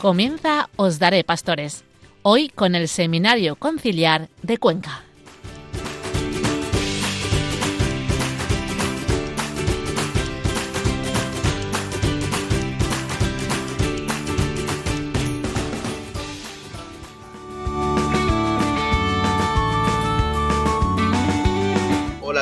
[0.00, 1.84] Comienza Os Daré Pastores,
[2.22, 5.07] hoy con el Seminario Conciliar de Cuenca.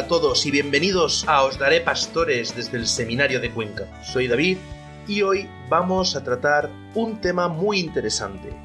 [0.08, 3.86] Todos y bienvenidos a Os Daré Pastores desde el Seminario de Cuenca.
[4.04, 4.58] Soy David
[5.08, 8.56] y hoy vamos a tratar un tema muy interesante.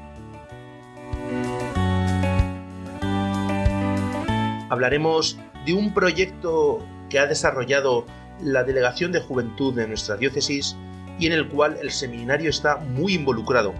[4.70, 8.06] Hablaremos de un proyecto que ha desarrollado
[8.40, 10.76] la Delegación de Juventud de nuestra diócesis
[11.18, 13.74] y en el cual el seminario está muy involucrado.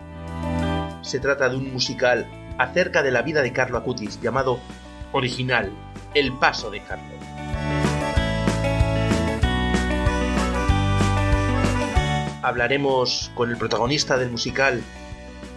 [1.03, 2.27] Se trata de un musical
[2.59, 4.59] acerca de la vida de Carlo Acutis llamado
[5.13, 5.71] Original,
[6.13, 7.22] El Paso de Carlo.
[12.43, 14.83] Hablaremos con el protagonista del musical,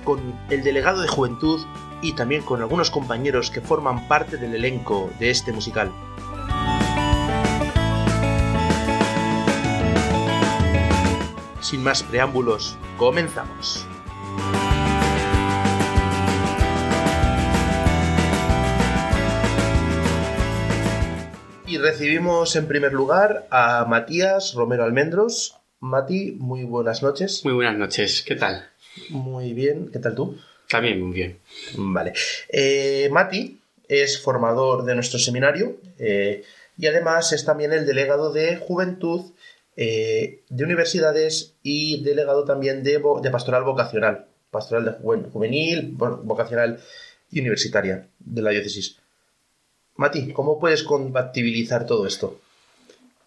[0.04, 0.20] con
[0.50, 1.66] el delegado de juventud
[2.02, 5.92] y también con algunos compañeros que forman parte del elenco de este musical.
[11.60, 13.88] Sin más preámbulos, comenzamos.
[21.66, 27.46] Y recibimos en primer lugar a Matías Romero Almendros, Mati, muy buenas noches.
[27.46, 28.68] Muy buenas noches, ¿qué tal?
[29.10, 30.36] Muy bien, ¿qué tal tú?
[30.68, 31.38] También muy bien.
[31.78, 32.14] Vale.
[32.50, 36.44] Eh, Mati es formador de nuestro seminario eh,
[36.76, 39.34] y además es también el delegado de juventud
[39.76, 46.80] eh, de universidades y delegado también de, de pastoral vocacional, pastoral de juvenil, vocacional
[47.30, 48.98] y universitaria de la diócesis.
[49.98, 52.42] Mati, ¿cómo puedes compatibilizar todo esto?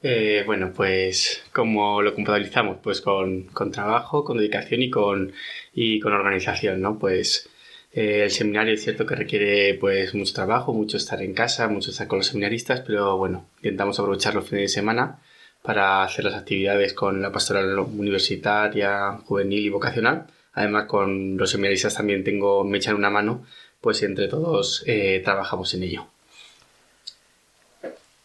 [0.03, 5.33] Eh, bueno, pues como lo compatibilizamos, pues con, con, trabajo, con dedicación y con,
[5.75, 6.99] y con organización, ¿no?
[6.99, 7.49] Pues
[7.93, 11.91] eh, el seminario es cierto que requiere pues mucho trabajo, mucho estar en casa, mucho
[11.91, 15.21] estar con los seminaristas, pero bueno, intentamos aprovechar los fines de semana
[15.63, 20.27] para hacer las actividades con la pastoral universitaria, juvenil y vocacional.
[20.53, 23.45] Además, con los seminaristas también tengo, me echan una mano,
[23.81, 26.09] pues entre todos eh, trabajamos en ello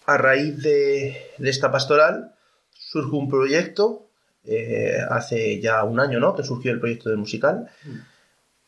[0.05, 2.33] a raíz de, esta pastoral
[2.71, 4.07] surge un proyecto,
[4.45, 6.35] eh, hace ya un año, ¿no?
[6.35, 7.69] Que surgió el proyecto del musical.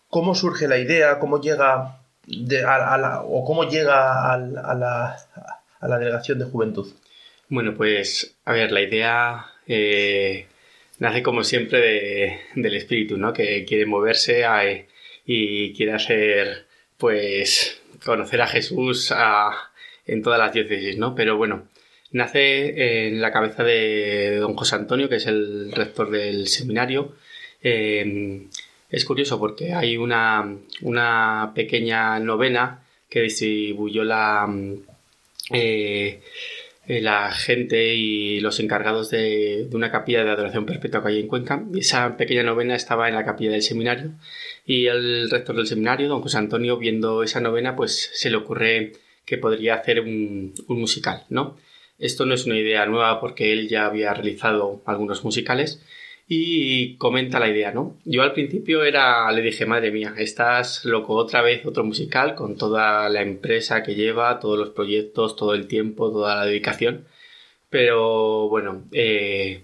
[0.09, 1.19] ¿Cómo surge la idea?
[1.19, 1.99] ¿Cómo llega
[2.67, 5.17] a, la, o cómo llega a, la,
[5.79, 6.87] a, la, delegación de juventud?
[7.49, 10.47] Bueno, pues, a ver, la idea eh,
[10.99, 13.33] nace como siempre del espíritu, ¿no?
[13.33, 14.45] Que quiere moverse
[15.25, 16.65] y quiere hacer,
[16.97, 19.51] pues, conocer a Jesús, a,
[20.07, 21.15] en todas las diócesis, ¿no?
[21.15, 21.67] Pero bueno,
[22.11, 27.15] nace en la cabeza de don José Antonio, que es el rector del seminario.
[27.61, 28.49] Em,
[28.89, 34.47] es curioso porque hay una, una, pequeña novena que distribuyó la,
[35.51, 36.21] eh,
[36.87, 41.27] la gente y los encargados de, de, una capilla de adoración perpetua que hay en
[41.27, 41.63] Cuenca.
[41.75, 44.11] Esa pequeña novena estaba en la capilla del seminario.
[44.65, 48.93] Y el rector del seminario, don José Antonio, viendo esa novena, pues se le ocurre
[49.25, 51.57] que podría hacer un, musical, ¿no?
[51.97, 55.81] Esto no es una idea nueva porque él ya había realizado algunos musicales
[56.27, 57.97] y comenta la idea, ¿no?
[58.05, 62.57] Yo al principio era, le dije, madre mía, estás loco otra vez otro musical con
[62.57, 67.05] toda la empresa que lleva, todos los proyectos, todo el tiempo, toda la dedicación.
[67.69, 69.63] Pero bueno, eh,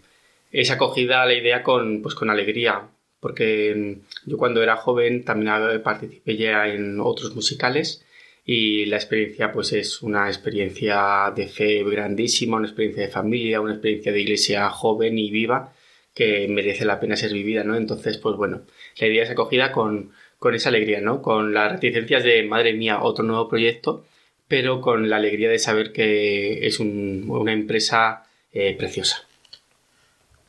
[0.51, 2.89] es acogida la idea con, pues, con alegría,
[3.19, 8.05] porque yo cuando era joven también participé ya en otros musicales
[8.53, 13.71] y la experiencia pues es una experiencia de fe grandísima, una experiencia de familia, una
[13.71, 15.71] experiencia de iglesia joven y viva
[16.13, 17.77] que merece la pena ser vivida, ¿no?
[17.77, 18.63] Entonces, pues bueno,
[18.97, 21.21] la idea es acogida con, con esa alegría, ¿no?
[21.21, 24.05] Con las reticencias de, madre mía, otro nuevo proyecto,
[24.49, 29.25] pero con la alegría de saber que es una empresa eh, preciosa.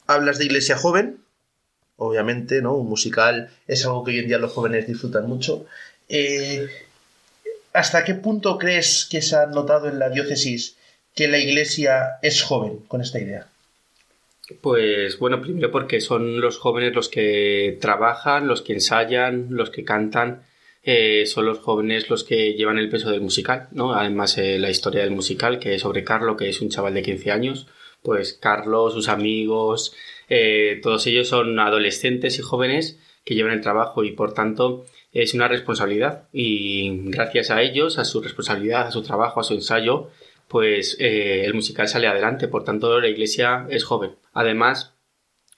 [0.08, 1.18] Hablas de iglesia joven,
[1.94, 2.74] obviamente, ¿no?
[2.74, 5.66] Un musical es algo que hoy en día los jóvenes disfrutan mucho.
[6.08, 6.66] Eh,
[7.72, 10.76] ¿Hasta qué punto crees que se ha notado en la diócesis
[11.14, 13.48] que la iglesia es joven con esta idea?
[14.60, 19.84] Pues bueno, primero porque son los jóvenes los que trabajan, los que ensayan, los que
[19.84, 20.42] cantan,
[20.82, 23.94] eh, son los jóvenes los que llevan el peso del musical, ¿no?
[23.94, 27.02] Además, eh, la historia del musical, que es sobre Carlo, que es un chaval de
[27.02, 27.68] 15 años,
[28.02, 29.94] pues Carlos, sus amigos,
[30.28, 35.34] eh, todos ellos son adolescentes y jóvenes que llevan el trabajo y por tanto es
[35.34, 40.10] una responsabilidad y gracias a ellos, a su responsabilidad, a su trabajo, a su ensayo,
[40.48, 42.46] pues el musical sale adelante.
[42.46, 44.16] Por tanto, la iglesia es joven.
[44.34, 44.92] Además,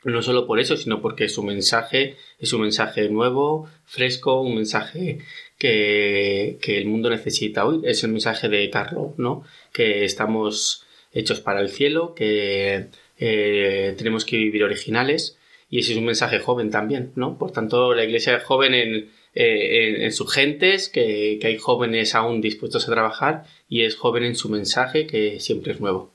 [0.04, 5.18] no solo por eso, sino porque su mensaje es un mensaje nuevo, fresco, un mensaje
[5.58, 7.80] que, el mundo necesita hoy.
[7.84, 9.44] Es el mensaje de Carlo, ¿no?
[9.72, 12.88] Que estamos hechos para el cielo, que
[13.18, 15.38] eh, tenemos que vivir originales
[15.74, 17.36] y ese es un mensaje joven también, ¿no?
[17.36, 22.14] Por tanto, la iglesia es joven en, eh, en, sus gentes, que, que hay jóvenes
[22.14, 26.12] aún dispuestos a trabajar y es joven en su mensaje, que siempre es nuevo.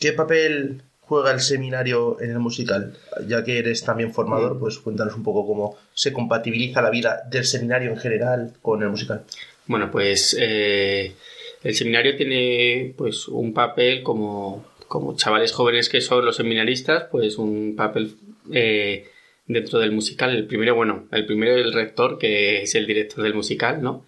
[0.00, 2.96] ¿Qué papel juega el seminario en el musical?
[3.28, 4.58] Ya que eres también formador, mm.
[4.58, 8.88] pues cuéntanos un poco cómo se compatibiliza la vida del seminario en general con el
[8.88, 9.22] musical.
[9.68, 11.14] Bueno, pues eh,
[11.62, 17.38] el seminario tiene pues un papel como, como chavales jóvenes que son los seminaristas, pues
[17.38, 18.16] un papel
[18.52, 19.08] eh,
[19.46, 20.34] dentro del musical.
[20.34, 24.04] El primero, bueno, el primero el rector, que es el director del musical, ¿no?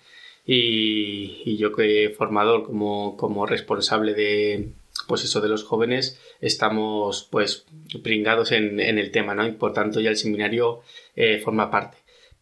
[0.47, 4.71] Y, yo que formador como, como responsable de,
[5.07, 7.67] pues eso de los jóvenes estamos pues
[8.03, 9.47] pringados en, el tema, ¿no?
[9.47, 10.81] Y por tanto ya el seminario
[11.15, 11.99] eh, forma parte.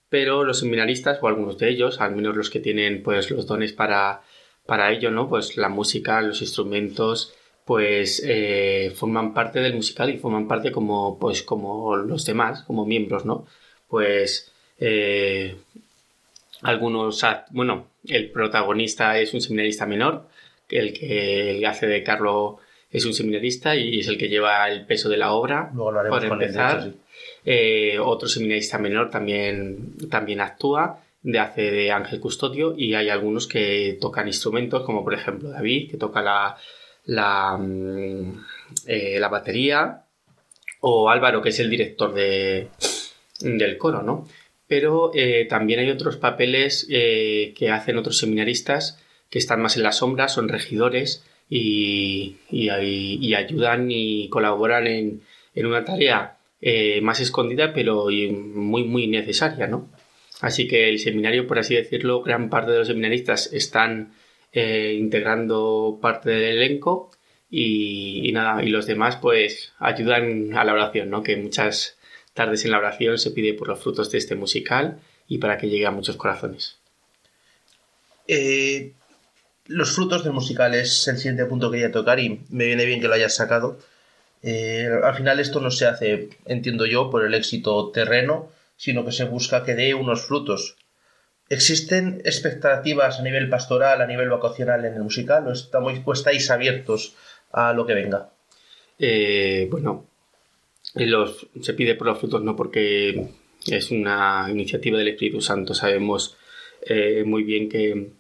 [0.09, 3.73] Pero los seminaristas, o algunos de ellos, al menos los que tienen pues los dones
[3.73, 4.23] para,
[4.65, 5.29] para ello, ¿no?
[5.29, 7.35] Pues la música, los instrumentos,
[7.69, 12.87] pues eh, forman parte del musical y forman parte como pues como los demás, como
[12.87, 13.47] miembros, ¿no?
[13.89, 14.51] Pues
[14.81, 15.55] eh,
[16.63, 20.29] algunos, bueno, el protagonista es un seminarista menor,
[20.71, 22.59] el que hace de Carlo
[22.91, 25.71] es un seminarista y es el que lleva el peso de la obra.
[25.75, 26.91] Luego empezar.
[27.45, 33.47] Eh, otro seminarista menor también, también actúa, de hace de ángel custodio, y hay algunos
[33.47, 36.57] que tocan instrumentos, como por ejemplo David, que toca la,
[37.09, 38.45] la, mm,
[38.87, 40.05] eh, la batería,
[40.81, 42.69] o Álvaro, que es el director de,
[43.41, 44.29] del coro, ¿no?
[44.69, 49.93] Pero eh, también hay otros papeles que hacen otros seminaristas que están más en la
[49.93, 52.69] sombra, son regidores y, y,
[53.35, 55.23] ayudan y colaboran en,
[55.55, 59.89] en una tarea eh, más escondida pero muy muy necesaria, ¿no?
[60.41, 64.13] Así que el seminario, por así decirlo, gran parte de los seminaristas están
[64.53, 67.11] eh, integrando parte del elenco
[67.51, 71.23] y, nada, y los demás pues ayudan a la oración, ¿no?
[71.23, 71.97] Que muchas
[72.35, 75.69] tardes en la oración se pide por los frutos de este musical y para que
[75.69, 76.79] llegue a muchos corazones.
[78.27, 78.93] Eh,
[79.67, 83.01] los frutos del musical es el siguiente punto que quería tocar y me viene bien
[83.01, 83.79] que lo hayas sacado.
[84.43, 89.13] Eh, al final esto no se hace, entiendo yo, por el éxito terreno, sino que
[89.13, 90.77] se busca que dé unos frutos.
[91.51, 97.15] ¿Existen expectativas a nivel pastoral, a nivel vocacional en el musical o, estamos, estáis abiertos
[97.53, 98.31] a lo que venga?
[98.99, 100.07] Eh, bueno,
[101.61, 103.29] se pide por los frutos no porque
[103.67, 105.73] es una iniciativa del Espíritu Santo.
[105.73, 106.37] Sabemos
[106.83, 108.13] eh, muy bien que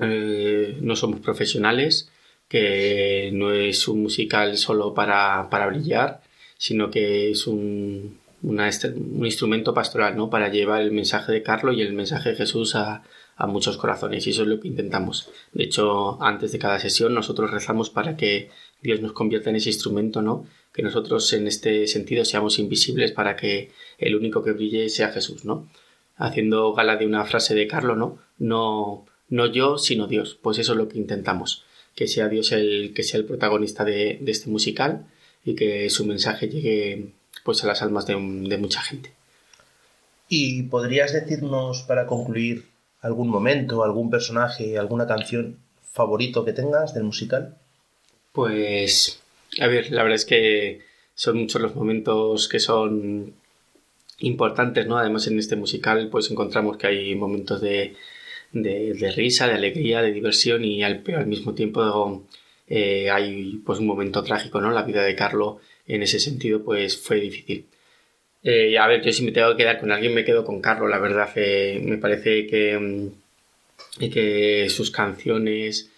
[0.00, 2.10] eh, no somos profesionales,
[2.48, 6.20] que no es un musical solo para, para brillar,
[6.58, 10.30] sino que es un, un instrumento pastoral, ¿no?
[10.30, 13.02] Para llevar el mensaje de Carlos y el mensaje de Jesús a,
[13.36, 15.28] a muchos corazones y eso es lo que intentamos.
[15.52, 18.50] De hecho, antes de cada sesión nosotros rezamos para que
[18.82, 20.46] Dios nos convierta en ese instrumento, ¿no?
[20.72, 25.44] Que nosotros en este sentido seamos invisibles para que el único que brille sea Jesús,
[25.44, 25.68] ¿no?
[26.16, 28.18] Haciendo gala de una frase de Carlos, ¿no?
[28.38, 30.38] No no yo, sino Dios.
[30.40, 34.22] Pues eso es lo que intentamos, que sea Dios el que sea el protagonista de,
[34.26, 35.06] este musical
[35.44, 37.12] y que su mensaje llegue
[37.44, 39.12] pues a las almas de, de mucha gente.
[40.28, 42.66] ¿Y podrías decirnos para concluir
[43.00, 45.58] algún momento, algún personaje, alguna canción
[45.92, 47.56] favorito que tengas del musical?
[48.32, 49.20] Pues,
[49.60, 50.80] a ver, la verdad es que
[51.14, 53.32] son muchos los momentos que son
[54.18, 54.98] importantes, ¿no?
[54.98, 57.94] Además en este musical pues encontramos que hay momentos de,
[58.52, 62.24] de, risa, de alegría, de diversión y al, al mismo tiempo
[62.68, 64.70] eh, hay pues un momento trágico, ¿no?
[64.70, 67.66] La vida de Carlo en ese sentido pues fue difícil.
[68.42, 70.86] Eh, a ver, yo si me tengo que quedar con alguien me quedo con Carlo,
[70.88, 75.90] la verdad eh, me parece que, mm, que sus canciones,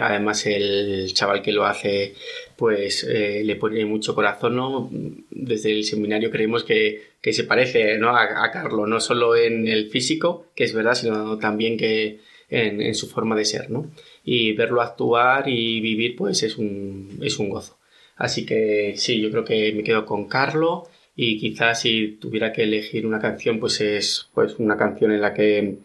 [0.00, 2.14] además el chaval que lo hace
[2.56, 4.90] pues le pone mucho corazón, ¿no?
[5.30, 8.10] Desde el seminario creemos que que se parece ¿no?
[8.10, 12.94] a, a Carlo, no solo en el físico, que es verdad, sino también que en,
[12.94, 13.90] su forma de ser, ¿no?
[14.24, 17.77] Y verlo actuar y vivir, pues es un, es un gozo.
[18.18, 22.64] Así que sí, yo creo que me quedo con Carlo y quizás si tuviera que
[22.64, 25.78] elegir una canción, pues es pues una canción en la que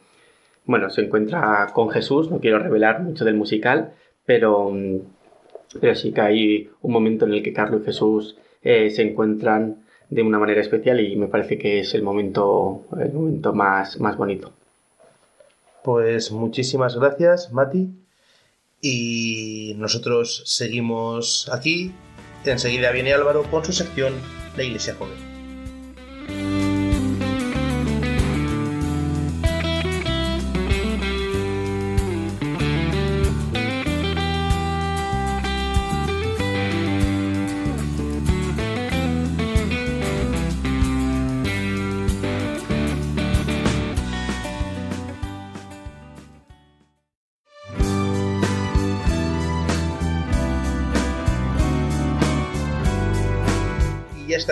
[0.65, 3.93] bueno, se encuentra con Jesús, no quiero revelar mucho del musical,
[4.25, 4.71] pero,
[5.79, 9.83] pero sí que hay un momento en el que Carlos y Jesús eh, se encuentran
[10.09, 14.15] de una manera especial y me parece que es el momento, el momento más, más
[14.15, 14.53] bonito.
[15.83, 17.89] Pues muchísimas gracias, Mati.
[18.81, 21.91] Y nosotros seguimos aquí.
[22.51, 24.13] Enseguida viene Álvaro con su sección
[24.55, 25.32] La Iglesia Joven.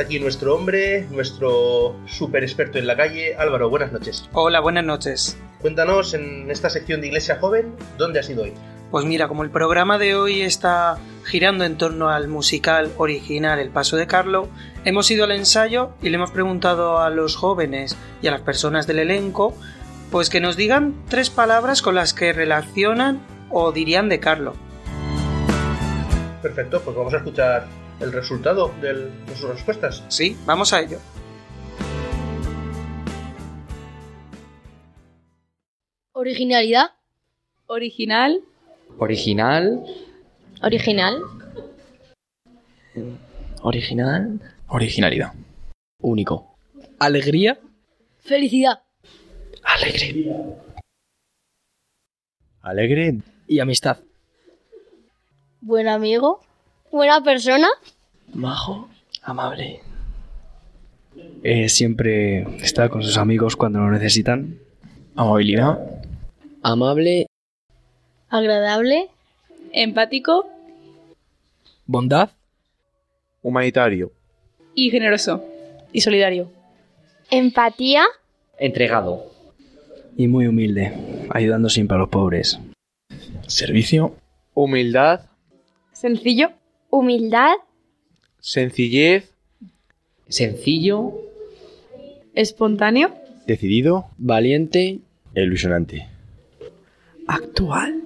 [0.02, 3.36] Está aquí nuestro hombre, nuestro super experto en la calle.
[3.36, 4.28] Álvaro, buenas noches.
[4.34, 5.38] Hola, buenas noches.
[5.60, 8.54] Cuéntanos en esta sección de Iglesia Joven, ¿dónde has ido hoy?
[8.90, 13.70] Pues mira, como el programa de hoy está girando en torno al musical original El
[13.70, 14.50] Paso de Carlo,
[14.86, 18.88] hemos ido al ensayo y le hemos preguntado a los jóvenes y a las personas
[18.88, 19.56] del elenco
[20.10, 24.54] pues que nos digan tres palabras con las que relacionan o dirían de Carlo.
[26.42, 30.04] Perfecto, pues vamos a escuchar el resultado de sus respuestas.
[30.10, 31.00] Sí, vamos a ello.
[36.14, 36.92] Originalidad.
[37.68, 38.42] Original.
[38.98, 39.86] Original.
[40.62, 41.22] Original.
[43.62, 44.40] Original.
[44.68, 45.34] Originalidad.
[46.02, 46.56] Único.
[47.00, 47.60] Alegría.
[48.20, 48.82] Felicidad.
[49.64, 50.26] Alegre.
[52.62, 53.18] Alegre.
[53.48, 53.98] Y amistad.
[55.62, 56.42] Buen amigo.
[56.92, 57.68] Buena persona.
[58.34, 58.90] Majo.
[59.24, 59.82] Amable.
[61.44, 64.60] Eh, siempre está con sus amigos cuando lo necesitan.
[65.16, 65.80] Amabilidad.
[66.62, 67.28] Amable.
[68.30, 69.10] Agradable.
[69.72, 70.48] Empático.
[71.86, 72.30] Bondad.
[73.42, 74.12] Humanitario.
[74.76, 75.44] Y generoso.
[75.94, 76.52] Y solidario.
[77.30, 78.04] Empatía.
[78.60, 79.32] Entregado.
[80.18, 80.94] Y muy humilde,
[81.30, 82.60] ayudando siempre a los pobres.
[83.48, 84.16] Servicio.
[84.54, 85.22] Humildad.
[85.94, 86.52] Sencillo.
[86.92, 87.54] Humildad.
[88.42, 89.32] Sencillez.
[90.28, 91.14] Sencillo.
[92.36, 93.16] Espontáneo.
[93.48, 94.08] Decidido.
[94.18, 95.00] Valiente.
[95.34, 96.10] Ilusionante.
[97.28, 98.02] Actual.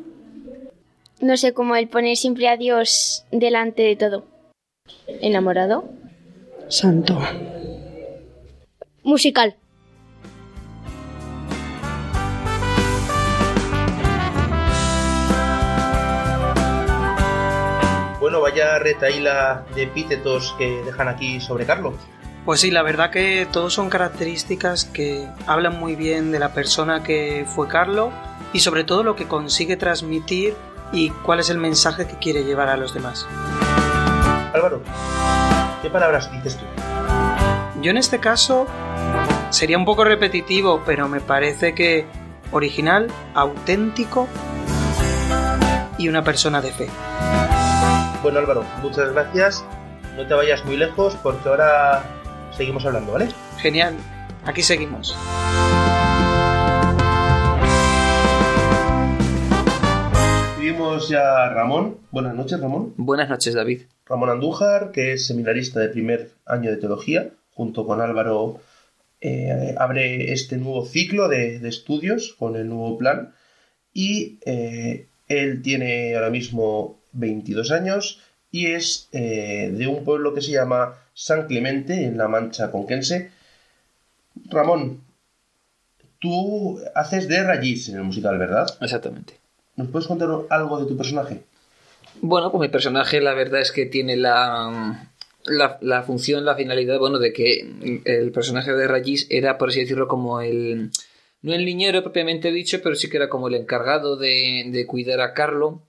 [1.20, 4.26] No sé cómo el poner siempre a Dios delante de todo.
[5.08, 5.90] Enamorado.
[6.68, 7.20] Santo.
[9.02, 9.56] Musical.
[18.26, 21.94] Bueno, vaya retaíla de epítetos que dejan aquí sobre Carlos.
[22.44, 27.04] Pues sí, la verdad que todos son características que hablan muy bien de la persona
[27.04, 28.12] que fue Carlo
[28.52, 30.56] y sobre todo lo que consigue transmitir
[30.92, 33.28] y cuál es el mensaje que quiere llevar a los demás.
[34.56, 34.82] Álvaro,
[35.84, 36.66] ¿qué palabras dices tú?
[37.80, 38.66] Yo en este caso
[39.52, 42.08] sería un poco repetitivo, pero me parece que
[42.52, 43.06] original,
[43.36, 44.28] auténtico
[46.00, 46.90] y una persona de fe.
[48.26, 49.64] Bueno Álvaro, muchas gracias.
[50.18, 52.04] No te vayas muy lejos porque ahora
[52.58, 53.28] seguimos hablando, ¿vale?
[53.60, 53.94] Genial,
[54.44, 55.16] aquí seguimos.
[60.60, 62.00] Vimos ya a Ramón.
[62.10, 62.96] Buenas noches, Ramón.
[62.98, 63.84] Buenas noches, David.
[64.08, 68.60] Ramón Andújar, que es seminarista de primer año de teología, junto con Álvaro,
[69.22, 73.36] eh, abre este nuevo ciclo de, de, estudios con el nuevo plan
[73.94, 78.20] y eh, él tiene ahora mismo 22 años
[78.52, 83.32] y es eh, de un pueblo que se llama San Clemente, en la Mancha Conquense.
[84.46, 85.02] Ramón,
[86.20, 88.68] tú haces de Rayis en el musical, ¿verdad?
[88.80, 89.34] Exactamente.
[89.76, 91.42] ¿Nos puedes contar algo de tu personaje?
[92.22, 95.10] Bueno, pues mi personaje la verdad es que tiene la,
[95.44, 99.82] la, la función, la finalidad, bueno, de que el personaje de Rayis era, por así
[99.82, 100.92] decirlo, como el...
[101.42, 105.20] No el niñero propiamente dicho, pero sí que era como el encargado de, de cuidar
[105.20, 105.82] a Carlo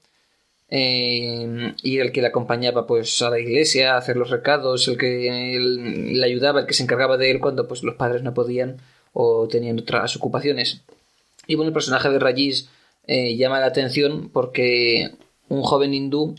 [0.68, 4.98] eh, y el que le acompañaba pues a la iglesia a hacer los recados, el
[4.98, 8.78] que le ayudaba, el que se encargaba de él cuando pues los padres no podían
[9.12, 10.82] o tenían otras ocupaciones.
[11.46, 12.68] Y bueno, el personaje de Rayis
[13.06, 15.12] eh, llama la atención porque
[15.48, 16.34] un joven hindú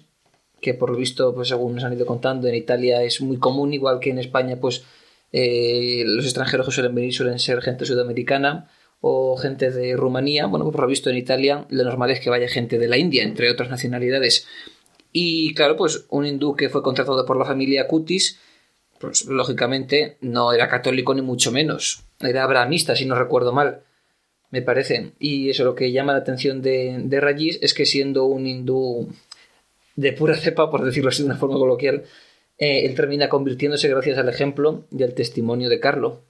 [0.61, 3.73] que por lo visto, pues según nos han ido contando, en Italia es muy común,
[3.73, 4.83] igual que en España, pues
[5.31, 8.69] eh, los extranjeros que suelen venir suelen ser gente sudamericana
[9.01, 10.47] o gente de Rumanía.
[10.47, 13.23] Bueno, por lo visto en Italia lo normal es que vaya gente de la India,
[13.23, 14.47] entre otras nacionalidades.
[15.11, 18.39] Y claro, pues un hindú que fue contratado por la familia Cutis,
[18.99, 22.03] pues lógicamente no era católico ni mucho menos.
[22.19, 23.83] Era abrahamista, si no recuerdo mal,
[24.49, 25.13] me parece.
[25.19, 29.09] Y eso lo que llama la atención de, de Rajiv es que siendo un hindú
[29.95, 32.03] de pura cepa, por decirlo así de una forma coloquial,
[32.57, 36.23] eh, él termina convirtiéndose gracias al ejemplo y al testimonio de Carlo.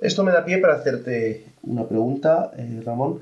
[0.00, 3.20] Esto me da pie para hacerte una pregunta, eh, Ramón.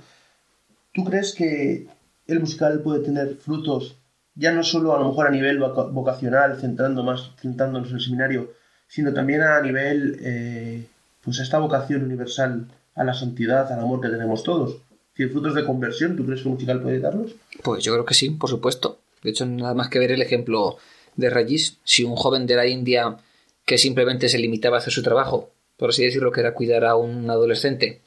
[0.92, 1.86] ¿Tú crees que
[2.26, 3.96] el musical puede tener frutos,
[4.34, 8.00] ya no solo a lo mejor a nivel voca- vocacional, centrando más, centrándonos en el
[8.02, 8.52] seminario,
[8.88, 10.86] sino también a nivel, eh,
[11.22, 14.76] pues esta vocación universal a la santidad, al amor que tenemos todos?
[15.16, 17.32] Si frutos de conversión, ¿tú crees que un musical puede darlos?
[17.62, 18.98] Pues yo creo que sí, por supuesto.
[19.22, 20.76] De hecho, nada más que ver el ejemplo
[21.16, 23.16] de Rajiv, si un joven de la India
[23.64, 26.96] que simplemente se limitaba a hacer su trabajo, por así decirlo, que era cuidar a
[26.96, 28.00] un adolescente,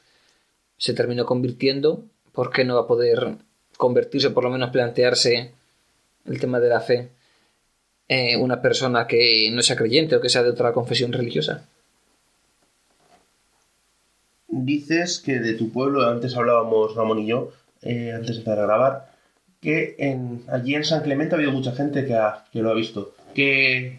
[0.76, 3.36] se terminó convirtiendo, ¿por qué no va a poder
[3.76, 5.52] convertirse, por lo menos plantearse
[6.26, 7.08] el tema de la fe,
[8.08, 11.66] eh, una persona que no sea creyente o que sea de otra confesión religiosa?
[14.48, 18.66] Dices que de tu pueblo, antes hablábamos Ramón y yo, eh, antes de empezar a
[18.66, 19.12] grabar,
[19.60, 19.96] que
[20.48, 23.14] allí en San Clemente ha habido mucha gente que, ha- que lo ha visto.
[23.34, 23.98] ¿Qué,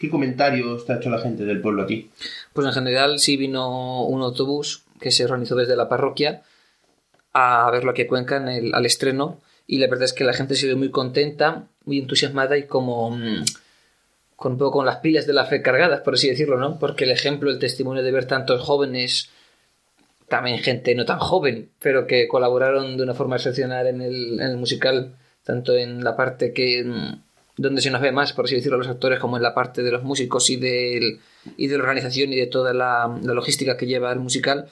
[0.00, 2.10] ¿Qué comentarios te ha hecho la gente del pueblo a ti?
[2.54, 6.42] Pues en general sí vino un autobús que se organizó desde la parroquia
[7.34, 10.32] a verlo aquí a Cuenca en el- al estreno y la verdad es que la
[10.32, 13.44] gente se ve muy contenta, muy entusiasmada y como mm,
[14.36, 16.78] con un poco con las pilas de la fe cargadas, por así decirlo, ¿no?
[16.78, 19.28] Porque el ejemplo, el testimonio de ver tantos jóvenes,
[20.28, 24.46] también gente no tan joven, pero que colaboraron de una forma excepcional en el, en
[24.50, 25.14] el musical,
[25.44, 27.22] tanto en la parte que mm,
[27.60, 29.90] donde se nos ve más, por así decirlo, los actores, como en la parte de
[29.90, 31.20] los músicos y, del,
[31.58, 34.70] y de la organización y de toda la, la logística que lleva el musical,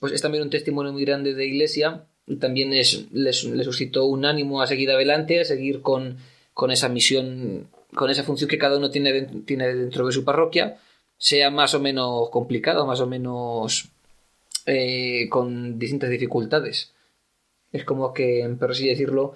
[0.00, 4.06] pues es también un testimonio muy grande de iglesia y también es, les, les suscitó
[4.06, 6.16] un ánimo a seguir adelante, a seguir con,
[6.54, 10.78] con esa misión, con esa función que cada uno tiene, tiene dentro de su parroquia,
[11.18, 13.90] sea más o menos complicado, más o menos
[14.64, 16.92] eh, con distintas dificultades.
[17.72, 19.34] Es como que, por así decirlo,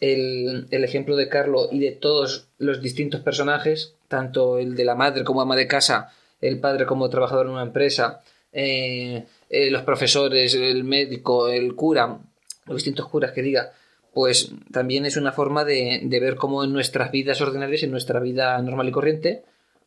[0.00, 4.94] el, el ejemplo de Carlo y de todos los distintos personajes, tanto el de la
[4.94, 9.82] madre como ama de casa, el padre como trabajador en una empresa, eh, eh, los
[9.82, 12.18] profesores, el médico, el cura,
[12.66, 13.72] los distintos curas que diga,
[14.12, 18.20] pues también es una forma de, de ver cómo en nuestras vidas ordinarias, en nuestra
[18.20, 19.44] vida normal y corriente,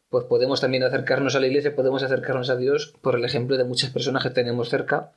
[0.10, 3.63] pues podemos también acercarnos a la iglesia, podemos acercarnos a Dios por el ejemplo de
[3.63, 5.12] muchas personas que tenemos cerca,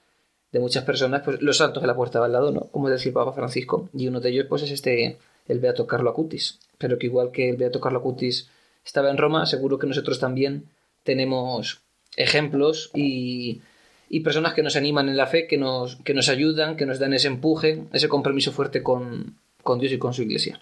[0.52, 2.68] de muchas personas, pues los santos de la puerta al lado, ¿no?
[2.70, 6.10] Como decía el Papa Francisco, y uno de ellos pues es este, el Beato Carlo
[6.10, 8.50] Acutis, pero que igual que el Beato Carlo Acutis
[8.84, 10.66] estaba en Roma, seguro que nosotros también
[11.04, 11.80] tenemos
[12.16, 13.62] ejemplos y,
[14.10, 16.98] y personas que nos animan en la fe, que nos, que nos ayudan, que nos
[16.98, 20.60] dan ese empuje, ese compromiso fuerte con, con Dios y con su iglesia.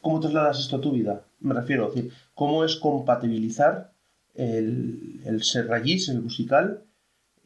[0.00, 1.22] ¿Cómo trasladas esto a tu vida?
[1.40, 3.92] Me refiero, es decir, ¿cómo es compatibilizar
[4.34, 6.82] el, el ser rayís, el musical,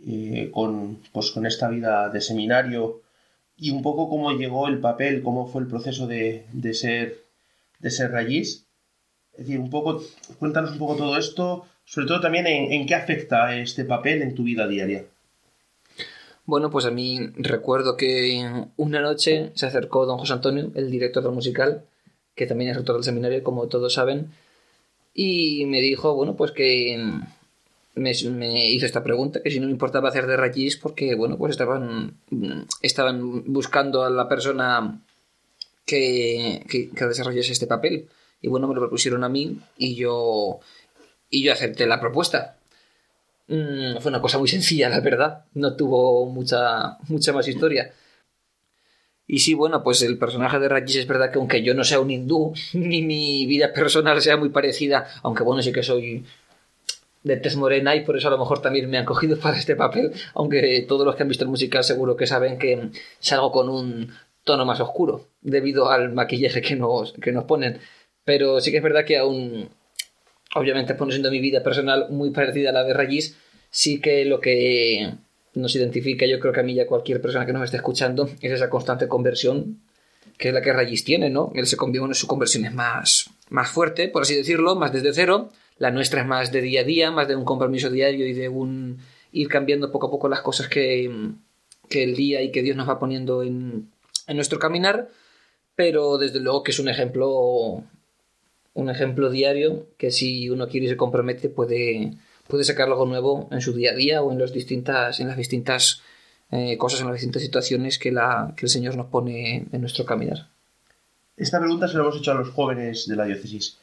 [0.06, 3.02] eh, con, pues, con esta vida de seminario
[3.56, 7.18] y un poco cómo llegó el papel, cómo fue el proceso de, de ser,
[7.78, 8.66] de ser rayís?
[9.32, 10.02] Es decir, un poco,
[10.38, 14.44] cuéntanos un poco todo esto, sobre todo también en, qué afecta este papel en tu
[14.44, 15.04] vida diaria.
[16.46, 21.22] Bueno, pues a mí recuerdo que una noche se acercó don José Antonio, el director
[21.22, 21.84] del musical,
[22.34, 24.30] que también es rector del seminario, como todos saben,
[25.14, 26.98] y me dijo, bueno, pues que
[27.94, 28.10] me,
[28.70, 32.18] hizo esta pregunta, que si no me importaba hacer de rayis, porque, bueno, pues estaban,
[32.82, 35.00] estaban buscando a la persona
[35.84, 38.08] que, que, que desarrollase este papel.
[38.40, 40.60] Y bueno, me lo propusieron a mí y yo,
[41.30, 42.58] y yo acepté la propuesta.
[43.48, 45.44] Mm, fue una cosa muy sencilla, la verdad.
[45.54, 47.92] No tuvo mucha, mucha más historia.
[49.26, 52.00] Y sí, bueno, pues el personaje de Rajesh es verdad que aunque yo no sea
[52.00, 56.24] un hindú, ni mi vida personal sea muy parecida, aunque bueno, sí que soy
[57.24, 59.74] de tez morena y por eso a lo mejor también me han cogido para este
[59.74, 63.68] papel, aunque todos los que han visto el musical seguro que saben que salgo con
[63.68, 64.12] un
[64.44, 67.80] tono más oscuro debido al maquillaje que nos, que nos ponen.
[68.24, 69.68] Pero sí que es verdad que aún,
[70.54, 73.34] obviamente, poniendo mi vida personal muy parecida a la de Rajesh,
[73.70, 75.14] sí que lo que
[75.54, 78.28] nos identifica, yo creo que a mí y a cualquier persona que nos esté escuchando,
[78.40, 79.80] es esa constante conversión
[80.38, 81.52] que es la que Rajesh tiene, ¿no?
[81.54, 85.12] Él se conviene en su conversión es más, más fuerte, por así decirlo, más desde
[85.12, 85.50] cero.
[85.78, 88.48] La nuestra es más de día a día, más de un compromiso diario y de
[88.48, 88.98] un
[89.32, 91.10] ir cambiando poco a poco las cosas que,
[91.88, 93.90] que el día y que Dios nos va poniendo en,
[94.26, 95.08] en nuestro caminar.
[95.74, 97.82] Pero desde luego que es un ejemplo
[98.74, 102.12] un ejemplo diario que si uno quiere y se compromete puede,
[102.48, 105.36] puede sacar algo nuevo en su día a día o en, los distintas, en las
[105.36, 106.02] distintas
[106.50, 110.04] eh, cosas, en las distintas situaciones que, la, que el Señor nos pone en nuestro
[110.04, 110.48] caminar.
[111.36, 113.78] Esta pregunta se la hemos hecho a los jóvenes de la diócesis.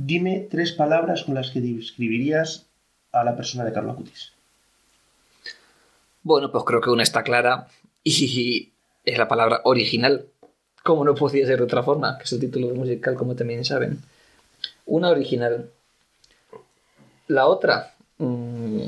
[0.00, 2.66] Dime tres palabras con las que describirías
[3.10, 4.30] a la persona de Carlo Acutis.
[6.22, 7.66] Bueno, pues creo que una está clara
[8.04, 8.70] y
[9.04, 10.26] es la palabra original.
[10.84, 14.00] Como no podía ser de otra forma, que es el título musical, como también saben.
[14.86, 15.68] Una original.
[17.26, 18.84] La otra, mmm,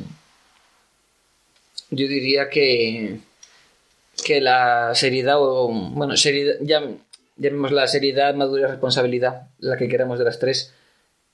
[1.90, 3.18] yo diría que
[4.24, 6.82] que la seriedad o bueno seriedad ya
[7.36, 10.74] llamemos la seriedad madurez responsabilidad la que queramos de las tres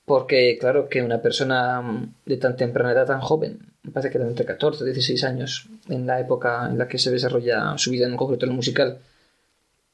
[0.07, 1.83] porque claro que una persona
[2.25, 5.67] de tan temprana edad tan joven me parece que era entre 14 y 16 años
[5.89, 8.99] en la época en la que se desarrolla su vida en concreto en el musical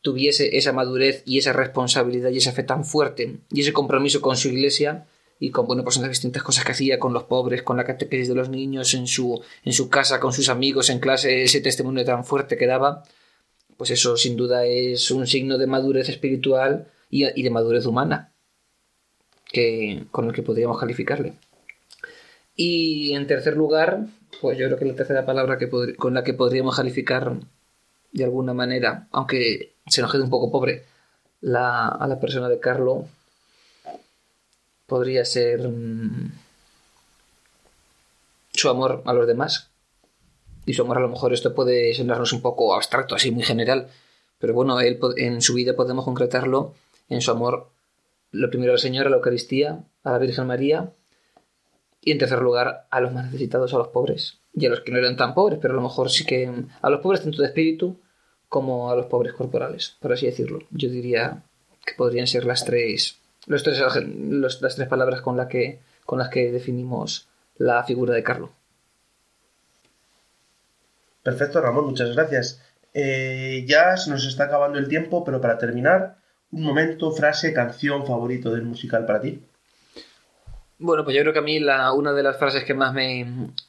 [0.03, 4.37] tuviese esa madurez y esa responsabilidad y esa fe tan fuerte y ese compromiso con
[4.37, 5.07] su iglesia
[5.39, 8.27] y con bueno, pues las distintas cosas que hacía con los pobres, con la catequesis
[8.27, 12.05] de los niños, en su, en su casa, con sus amigos, en clase, ese testimonio
[12.05, 13.03] tan fuerte que daba,
[13.77, 18.32] pues eso sin duda es un signo de madurez espiritual y de madurez humana
[19.53, 21.33] que, con el que podríamos calificarle.
[22.55, 24.07] Y en tercer lugar,
[24.41, 27.33] pues yo creo que la tercera palabra que con la que podríamos calificar
[28.11, 30.83] de alguna manera, aunque se nos quede un poco pobre,
[31.43, 33.05] a la persona de Carlo,
[34.85, 36.31] podría ser mm,
[38.53, 39.69] su amor a los demás.
[40.65, 43.89] Y su amor a lo mejor esto puede sonarnos un poco abstracto, así muy general.
[44.39, 46.73] Pero bueno, él en su vida podemos concretarlo
[47.09, 47.72] en su amor,
[48.33, 50.91] lo primero al Señor, a la Eucaristía, a la Virgen María.
[52.01, 54.39] Y en tercer lugar, a los más necesitados, a los pobres.
[54.53, 56.51] Y a los que no eran tan pobres, pero a lo mejor sí que.
[56.81, 58.01] A los pobres tanto de espíritu
[58.49, 60.59] como a los pobres corporales, por así decirlo.
[60.71, 61.43] Yo diría
[61.85, 66.29] que podrían ser las tres los tres, las tres palabras con, la que, con las
[66.29, 68.51] que definimos la figura de Carlo.
[71.21, 72.61] Perfecto, Ramón, muchas gracias.
[72.93, 76.17] Eh, ya se nos está acabando el tiempo, pero para terminar,
[76.53, 79.39] un momento, frase, canción favorito del musical para ti.
[80.77, 83.25] Bueno, pues yo creo que a mí la, una de las frases que más me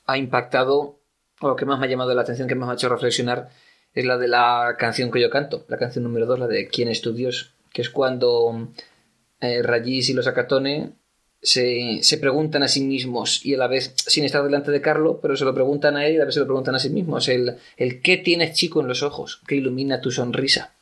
[0.06, 0.98] ha impactado
[1.40, 3.48] o que más me ha llamado la atención, que más me ha hecho reflexionar,
[3.94, 6.88] es la de la canción que yo canto, la canción número dos, la de ¿Quién
[6.88, 7.52] es tu Dios?
[7.72, 8.68] Que es cuando
[9.40, 10.92] eh, y los Acatone
[11.40, 15.20] se, se, preguntan a sí mismos y a la vez, sin estar delante de Carlo,
[15.20, 16.90] pero se lo preguntan a él y a la vez se lo preguntan a sí
[16.90, 17.28] mismos.
[17.28, 19.40] El, el ¿qué tienes chico en los ojos?
[19.46, 20.73] que ilumina tu sonrisa?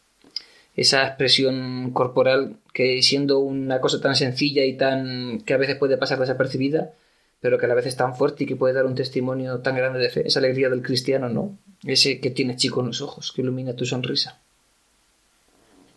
[0.74, 5.98] Esa expresión corporal que siendo una cosa tan sencilla y tan que a veces puede
[5.98, 6.92] pasar desapercibida,
[7.40, 9.76] pero que a la vez es tan fuerte y que puede dar un testimonio tan
[9.76, 11.58] grande de fe, esa alegría del cristiano, ¿no?
[11.84, 14.40] Ese que tienes chico en los ojos, que ilumina tu sonrisa.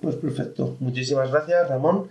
[0.02, 0.76] Pues perfecto.
[0.80, 2.10] Muchísimas gracias, Ramón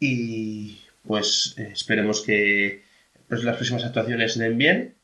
[0.00, 2.82] y pues eh, esperemos que
[3.28, 4.94] pues, las próximas actuaciones den bien.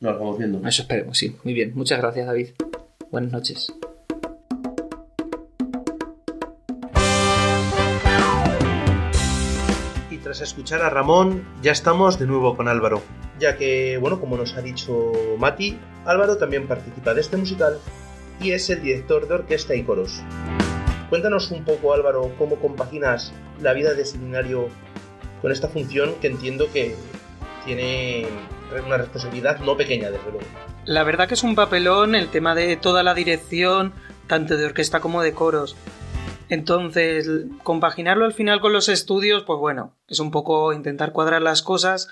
[0.00, 0.66] Nos vamos viendo.
[0.66, 1.36] Eso esperemos, sí.
[1.44, 1.72] Muy bien.
[1.74, 2.48] Muchas gracias, David.
[3.10, 3.72] Buenas noches.
[10.32, 13.02] Tras escuchar a Ramón, ya estamos de nuevo con Álvaro.
[13.38, 17.78] Ya que, bueno, como nos ha dicho Mati, Álvaro también participa de este musical
[18.40, 20.22] y es el director de orquesta y coros.
[21.10, 24.68] Cuéntanos un poco, Álvaro, cómo compaginas la vida de seminario
[25.42, 26.96] con esta función que entiendo que
[27.66, 28.26] tiene
[28.86, 30.46] una responsabilidad no pequeña, desde luego.
[30.86, 33.92] La verdad que es un papelón el tema de toda la dirección,
[34.28, 35.76] tanto de orquesta como de coros.
[36.52, 37.30] Entonces,
[37.62, 42.08] compaginarlo al final con los estudios, pues bueno, es un poco intentar cuadrar las cosas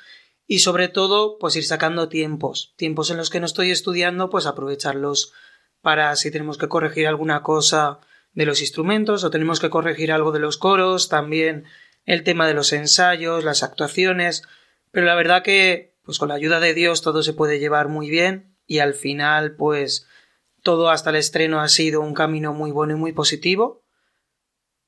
[0.46, 2.72] y sobre todo, pues ir sacando tiempos.
[2.76, 5.34] Tiempos en los que no estoy estudiando, pues aprovecharlos
[5.82, 8.00] para si tenemos que corregir alguna cosa
[8.32, 11.66] de los instrumentos o tenemos que corregir algo de los coros, también
[12.06, 14.42] el tema de los ensayos, las actuaciones,
[14.90, 18.08] pero la verdad que pues con la ayuda de Dios todo se puede llevar muy
[18.08, 20.08] bien y al final pues
[20.62, 23.80] todo hasta el estreno ha sido un camino muy bueno y muy positivo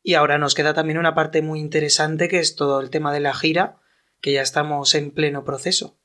[0.03, 3.21] y ahora nos queda también una parte muy interesante que es todo el tema de
[3.21, 3.81] la gira
[4.21, 5.99] que ya estamos en pleno proceso.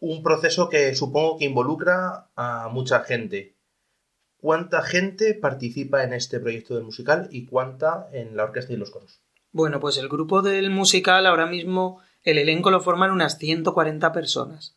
[0.00, 3.56] Un proceso que supongo que involucra a mucha gente.
[4.36, 8.90] ¿Cuánta gente participa en este proyecto del musical y cuánta en la orquesta y los
[8.90, 9.20] coros?
[9.50, 14.76] Bueno, pues el grupo del musical ahora mismo, el elenco lo forman unas 140 personas.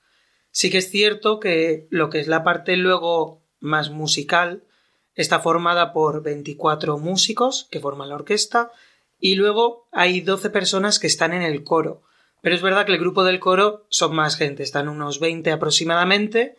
[0.50, 4.64] Sí que es cierto que lo que es la parte luego más musical
[5.16, 8.72] está formada por 24 músicos que forman la orquesta
[9.20, 12.04] y luego hay 12 personas que están en el coro.
[12.42, 16.58] Pero es verdad que el grupo del coro son más gente, están unos 20 aproximadamente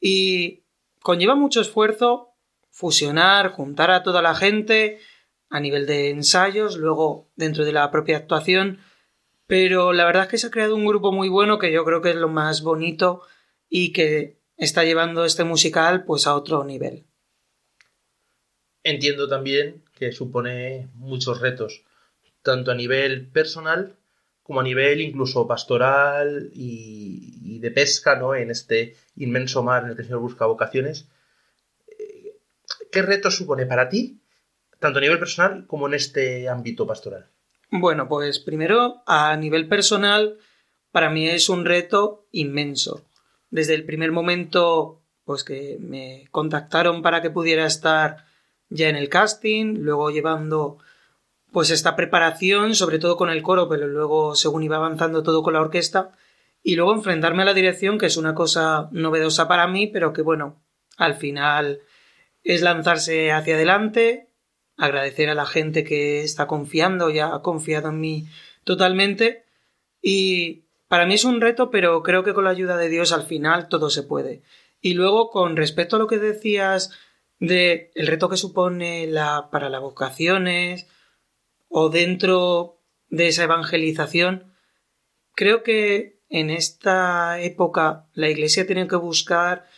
[0.00, 0.64] y
[1.00, 2.30] conlleva mucho esfuerzo
[2.70, 4.98] fusionar, juntar a toda la gente
[5.48, 8.80] a nivel de ensayos, luego dentro de la propia actuación,
[9.46, 12.02] pero la verdad es que se ha creado un grupo muy bueno que yo creo
[12.02, 13.22] que es lo más bonito
[13.68, 17.06] y que está llevando este musical pues a otro nivel.
[18.84, 21.82] Entiendo también que supone muchos retos,
[22.42, 23.96] tanto a nivel personal
[24.42, 28.34] como a nivel incluso pastoral y, de pesca, ¿no?
[28.34, 31.08] En este inmenso mar en el que el Señor busca vocaciones.
[31.88, 32.36] Eh,
[32.92, 34.20] ¿Qué reto supone para ti,
[34.78, 37.26] tanto a nivel personal como en este ámbito pastoral?
[37.70, 40.36] Bueno, pues primero, a nivel personal,
[40.92, 43.06] para mí es un reto inmenso.
[43.48, 48.26] Desde el primer momento, pues que me contactaron para que pudiera estar
[48.68, 50.78] ya en el casting, luego llevando
[51.52, 55.54] pues esta preparación, sobre todo con el coro, pero luego según iba avanzando todo con
[55.54, 56.12] la orquesta,
[56.62, 60.22] y luego enfrentarme a la dirección, que es una cosa novedosa para mí, pero que
[60.22, 60.62] bueno,
[60.96, 61.82] al final
[62.42, 64.30] es lanzarse hacia adelante,
[64.76, 68.26] agradecer a la gente que está confiando, ya ha confiado en mí
[68.64, 69.44] totalmente,
[70.02, 73.22] y para mí es un reto, pero creo que con la ayuda de Dios al
[73.22, 74.42] final todo se puede.
[74.80, 76.90] Y luego, con respecto a lo que decías
[77.46, 80.86] de el reto que supone la, para las vocaciones,
[81.68, 84.54] o dentro de esa evangelización,
[85.34, 89.68] creo que en esta época la Iglesia tiene que buscar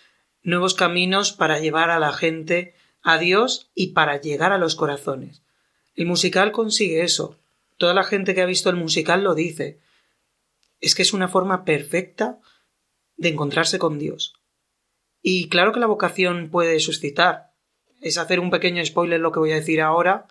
[0.43, 5.43] nuevos caminos para llevar a la gente a Dios y para llegar a los corazones.
[5.95, 7.39] El musical consigue eso.
[7.79, 9.81] Toda la gente que ha visto el musical lo dice.
[10.81, 12.39] Es que es una forma perfecta
[13.17, 14.35] de encontrarse con Dios.
[15.23, 17.46] Y claro que la vocación puede suscitar.
[18.01, 20.27] Es hacer un pequeño spoiler lo que voy a decir ahora,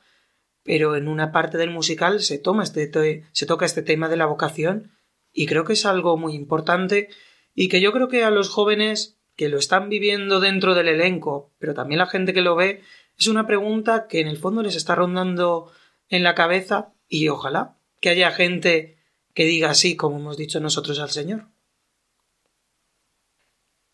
[0.64, 4.26] pero en una parte del musical se toma este se toca este tema de la
[4.26, 4.92] vocación
[5.32, 7.10] y creo que es algo muy importante
[7.54, 11.54] y que yo creo que a los jóvenes que lo están viviendo dentro del elenco,
[11.60, 12.82] pero también la gente que lo ve,
[13.18, 15.72] es una pregunta que en el fondo les está rondando
[16.10, 18.98] en la cabeza y ojalá que haya gente
[19.34, 21.48] que diga así como hemos dicho nosotros al Señor.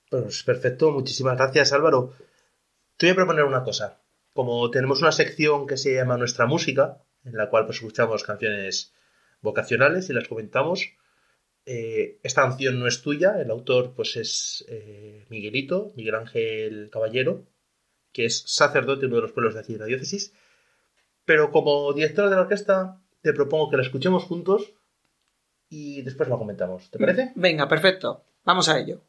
[0.09, 2.13] Pues perfecto, muchísimas gracias Álvaro.
[3.01, 3.99] Te voy a proponer una cosa
[4.31, 8.93] como tenemos una sección que se llama Nuestra Música, en la cual pues escuchamos canciones
[9.41, 10.87] vocacionales y las comentamos.
[11.65, 17.47] Eh, esta canción no es tuya, el autor pues es eh, Miguelito, Miguel Ángel Caballero,
[18.11, 20.35] que es sacerdote de uno de los pueblos de aquí de la diócesis.
[21.25, 24.73] Pero como director de la orquesta te propongo que la escuchemos juntos
[25.69, 26.91] y después la comentamos.
[26.91, 27.31] ¿Te parece?
[27.33, 28.23] Venga, perfecto.
[28.45, 29.01] Vamos a ello.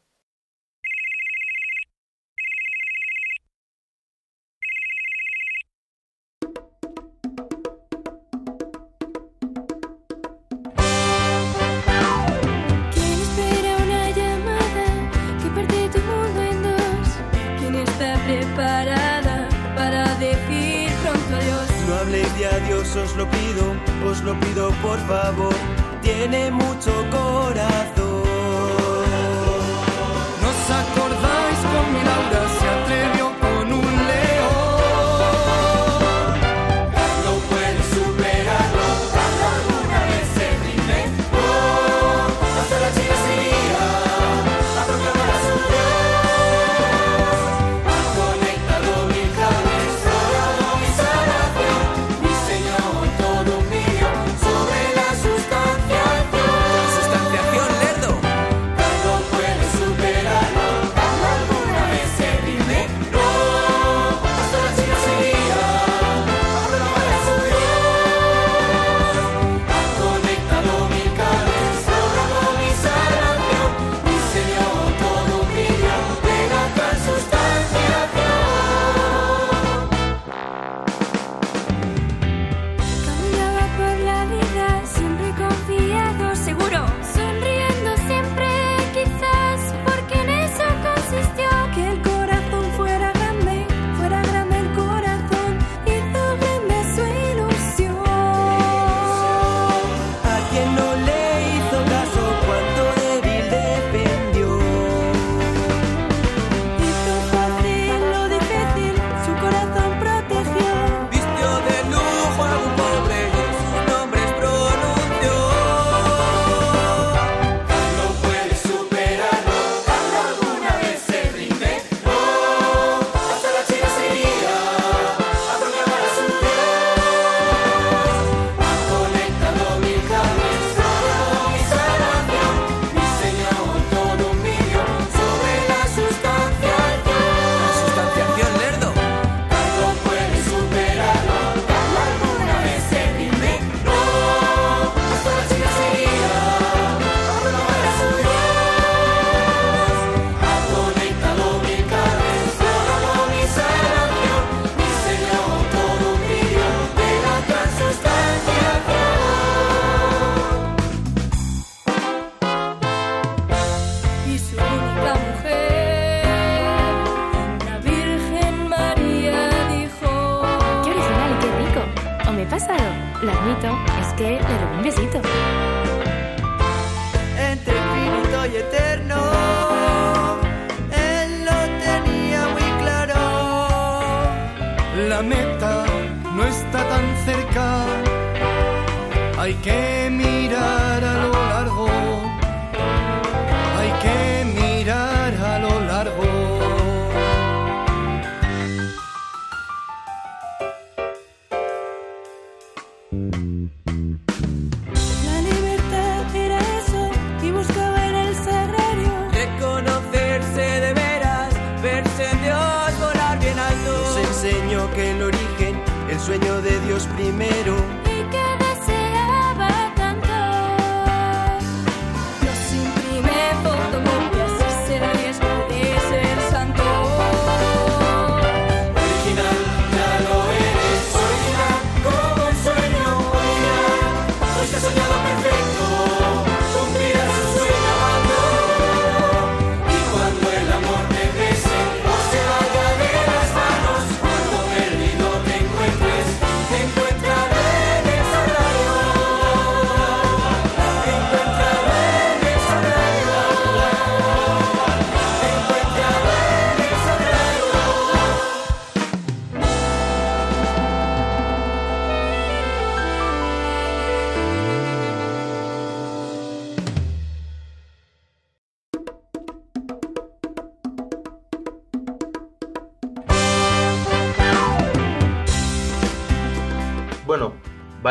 [214.95, 217.92] Que el origen, el sueño de Dios primero.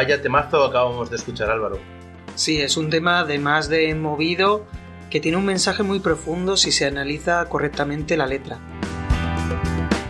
[0.02, 1.78] Vaya temazo acabamos de escuchar, Álvaro.
[2.34, 4.66] Sí, es un tema además de movido
[5.10, 8.58] que tiene un mensaje muy profundo si se analiza correctamente la letra.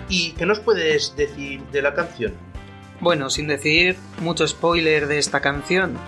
[0.09, 2.33] ¿Y qué nos puedes decir de la canción?
[3.01, 5.99] Bueno, sin decir mucho spoiler de esta canción,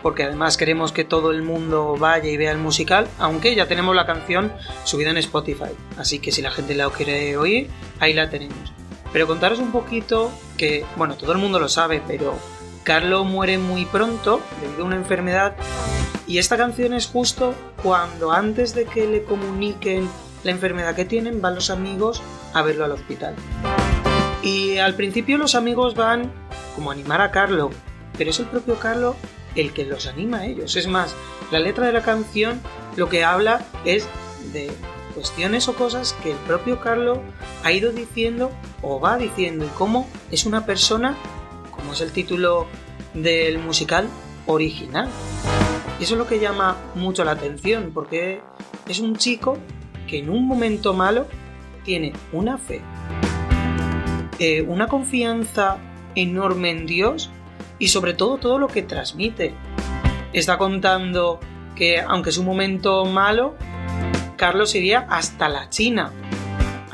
[0.00, 3.96] porque además queremos que todo el mundo vaya y vea el musical, aunque ya tenemos
[3.96, 4.52] la canción
[4.84, 7.68] subida en Spotify, así que si la gente la quiere oír,
[7.98, 8.72] ahí la tenemos.
[9.12, 12.38] Pero contaros un poquito que, bueno, todo el mundo lo sabe, pero
[12.84, 15.56] Carlo muere muy pronto debido a una enfermedad
[16.26, 20.08] y esta canción es justo cuando antes de que le comuniquen
[20.44, 23.34] la enfermedad que tienen, van los amigos a verlo al hospital.
[24.42, 26.30] Y al principio los amigos van
[26.74, 27.70] como a animar a Carlo,
[28.16, 29.16] pero es el propio Carlo
[29.54, 30.76] el que los anima a ellos.
[30.76, 31.14] Es más,
[31.50, 32.60] la letra de la canción
[32.96, 34.06] lo que habla es
[34.52, 34.70] de
[35.14, 37.22] cuestiones o cosas que el propio Carlo
[37.62, 38.50] ha ido diciendo
[38.82, 41.16] o va diciendo y cómo es una persona,
[41.84, 42.66] como es el título
[43.12, 44.08] del musical,
[44.46, 45.06] original.
[46.00, 48.40] Y eso es lo que llama mucho la atención, porque
[48.88, 49.58] es un chico
[50.06, 51.26] que en un momento malo
[51.84, 52.80] tiene una fe,
[54.38, 55.76] eh, una confianza
[56.14, 57.30] enorme en Dios
[57.78, 59.54] y sobre todo todo lo que transmite.
[60.32, 61.38] Está contando
[61.76, 63.56] que aunque es un momento malo,
[64.36, 66.12] Carlos iría hasta la China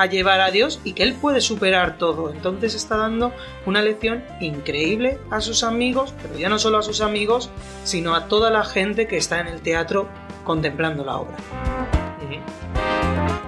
[0.00, 2.30] a llevar a Dios y que él puede superar todo.
[2.32, 3.32] Entonces está dando
[3.66, 7.50] una lección increíble a sus amigos, pero ya no solo a sus amigos,
[7.84, 10.08] sino a toda la gente que está en el teatro
[10.44, 11.36] contemplando la obra.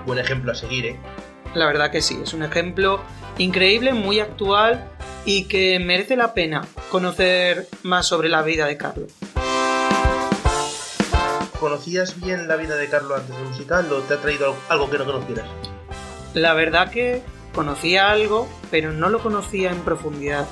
[0.05, 1.01] Buen ejemplo a seguir, ¿eh?
[1.55, 3.01] La verdad que sí, es un ejemplo
[3.39, 4.89] increíble, muy actual
[5.25, 9.13] y que merece la pena conocer más sobre la vida de Carlos.
[11.61, 14.91] ¿Conocías bien la vida de Carlos antes del musical o te ha traído algo- algo
[14.91, 15.47] que no conocieras?
[16.35, 17.23] La verdad que
[17.55, 20.47] conocía algo, pero no lo conocía en profundidad.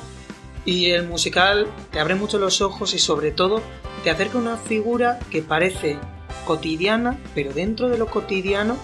[0.64, 3.62] Y el musical te abre mucho los ojos y sobre todo
[4.04, 5.98] te acerca una figura que parece
[6.44, 8.76] cotidiana, pero dentro de lo cotidiano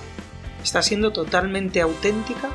[0.63, 2.49] está siendo totalmente auténtica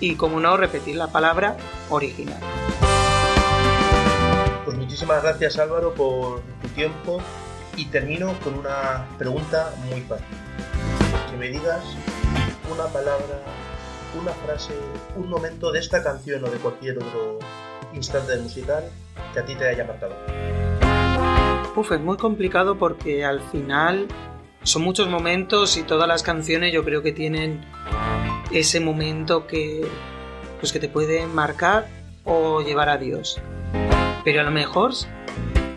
[0.00, 1.56] y, como no, repetir la palabra
[1.90, 2.40] original.
[4.64, 7.20] Pues muchísimas gracias Álvaro por tu tiempo
[7.76, 10.26] y termino con una pregunta muy fácil.
[11.30, 11.82] Que me digas
[12.70, 13.42] una palabra,
[14.20, 14.74] una frase,
[15.16, 17.38] un momento de esta canción o de cualquier otro
[17.92, 18.84] instante del musical
[19.32, 20.14] que a ti te haya marcado.
[21.74, 24.06] Uf, es muy complicado porque al final
[24.62, 27.64] son muchos momentos y todas las canciones yo creo que tienen
[28.50, 29.86] ese momento que
[30.58, 31.88] pues que te puede marcar
[32.24, 33.40] o llevar a Dios.
[34.24, 34.92] Pero a lo mejor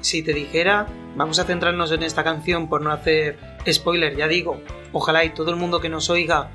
[0.02, 3.38] si te dijera, vamos a centrarnos en esta canción por no hacer
[3.72, 4.60] spoiler, ya digo,
[4.92, 6.50] ojalá y todo el mundo que nos oiga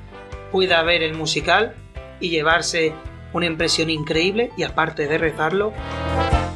[0.51, 1.75] pueda ver el musical
[2.21, 2.93] y llevarse
[3.33, 5.73] una impresión increíble y aparte de rezarlo,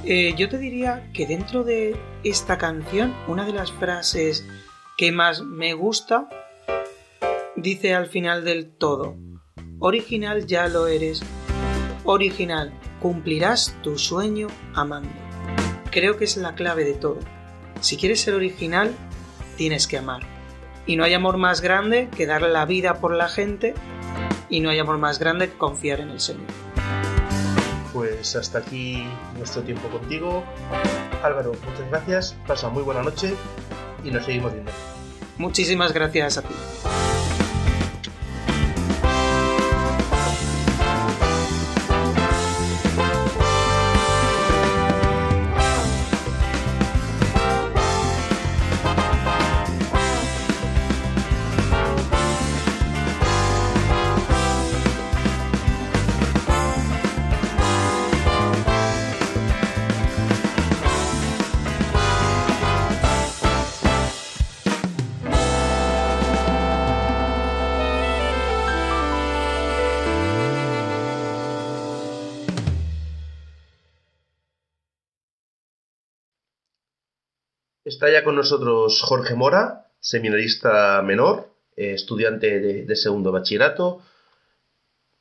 [0.05, 4.47] eh, yo te diría que dentro de esta canción, una de las frases
[4.97, 6.28] que más me gusta
[7.57, 9.16] dice al final del todo,
[9.78, 11.22] original ya lo eres,
[12.05, 15.11] original, cumplirás tu sueño amando.
[15.90, 17.18] Creo que es la clave de todo.
[17.80, 18.93] si quieres ser original,
[19.57, 20.22] tienes que amar.
[20.87, 23.74] Y no hay amor más grande que darle la vida por la gente
[24.49, 26.47] y no hay amor más grande que confiar en el Señor.
[27.93, 29.07] Pues hasta aquí
[29.37, 30.45] nuestro tiempo contigo.
[31.22, 33.35] Álvaro, muchas gracias, pasa muy buena noche
[34.05, 34.72] y nos seguimos viendo.
[35.39, 36.55] Muchísimas gracias a ti.
[78.03, 84.03] Está ya con nosotros Jorge Mora, seminarista menor, eh, estudiante de, de segundo bachillerato.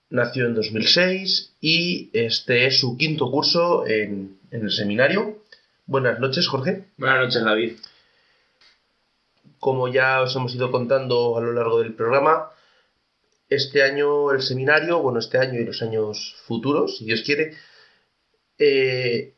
[0.10, 5.44] Nació en 2006 y este es su quinto curso en, en el seminario.
[5.86, 6.86] Buenas noches, Jorge.
[6.98, 7.74] Buenas noches, David.
[9.60, 12.50] Como ya os hemos ido contando a lo largo del programa,
[13.48, 17.54] este año el seminario, bueno, este año y los años futuros, si Dios quiere,
[18.58, 19.36] eh,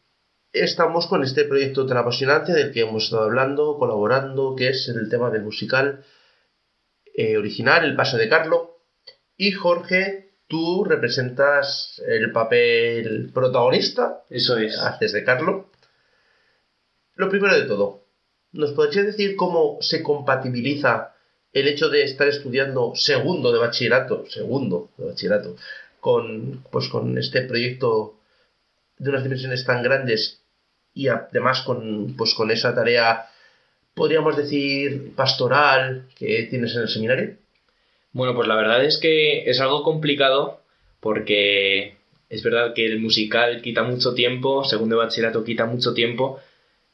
[0.54, 5.10] estamos con este proyecto tan apasionante del que hemos estado hablando, colaborando, que es el
[5.10, 6.06] tema del musical
[7.16, 8.78] eh, original, El Paso de Carlo.
[9.36, 14.24] Y Jorge, tú representas el papel protagonista.
[14.30, 14.78] Eso es.
[14.80, 15.72] Haces de Carlo.
[17.16, 18.06] Lo primero de todo,
[18.54, 21.16] ¿nos podrías decir cómo se compatibiliza
[21.52, 25.56] el hecho de estar estudiando segundo de bachillerato, segundo de bachillerato,
[26.00, 28.20] con, pues, con este proyecto
[28.98, 30.43] de unas dimensiones tan grandes
[30.94, 33.28] y además con, pues, con esa tarea,
[33.94, 37.36] podríamos decir, pastoral que tienes en el seminario?
[38.12, 40.62] Bueno, pues la verdad es que es algo complicado
[41.00, 41.96] porque
[42.30, 46.40] es verdad que el musical quita mucho tiempo, segundo bachillerato quita mucho tiempo,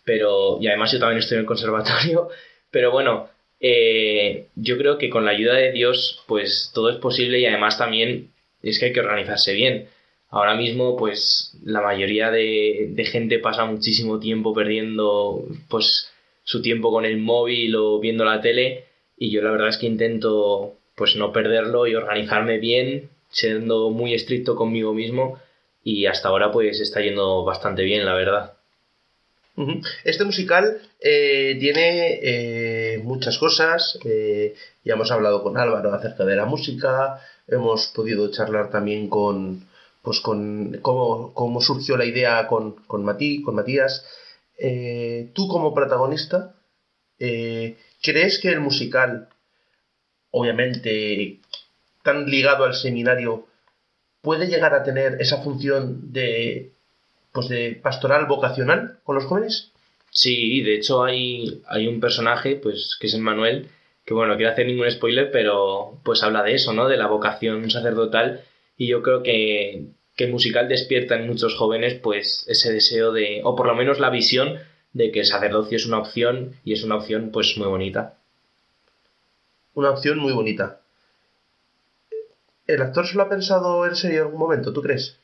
[0.04, 2.30] pero y además yo también estoy en el conservatorio,
[2.72, 3.30] pero bueno,
[3.60, 7.78] eh, yo creo que con la ayuda de Dios pues todo es posible y además
[7.78, 8.32] también
[8.64, 9.88] es que hay que organizarse bien.
[10.32, 16.10] Ahora mismo pues la mayoría de, gente pasa muchísimo tiempo perdiendo pues
[16.44, 18.86] su tiempo con el móvil o viendo la tele
[19.18, 24.14] y yo la verdad es que intento pues no perderlo y organizarme bien, siendo muy
[24.14, 25.40] estricto conmigo mismo
[25.84, 28.54] y hasta ahora pues está yendo bastante bien, la verdad.
[30.06, 34.00] Este musical eh, tiene eh, muchas cosas.
[34.06, 34.56] eh,
[34.86, 37.20] ya hemos hablado con Álvaro acerca de la música.
[37.48, 39.68] Hemos podido charlar también con,
[40.02, 44.06] pues con cómo, cómo surgió la idea con, con, Matí, con Matías.
[44.58, 46.56] Eh, tú como protagonista,
[47.20, 49.30] eh, ¿crees que el musical,
[50.32, 51.40] obviamente
[52.04, 53.48] tan ligado al seminario,
[54.22, 56.72] puede llegar a tener esa función de,
[57.32, 59.72] pues de pastoral vocacional con los jóvenes?
[60.12, 63.70] Sí, de hecho hay, hay un personaje, pues, que es el Manuel,
[64.06, 66.88] que bueno, no quiero hacer ningún spoiler, pero pues habla de eso, ¿no?
[66.88, 68.42] De la vocación sacerdotal,
[68.80, 73.42] y yo creo que, que el musical despierta en muchos jóvenes, pues, ese deseo de,
[73.44, 74.58] o por lo menos la visión
[74.94, 78.18] de que el sacerdocio es una opción, y es una opción, pues, muy bonita.
[79.74, 80.80] Una opción muy bonita.
[82.68, 85.20] ¿El actor se lo ha pensado en serio en algún momento, tú crees?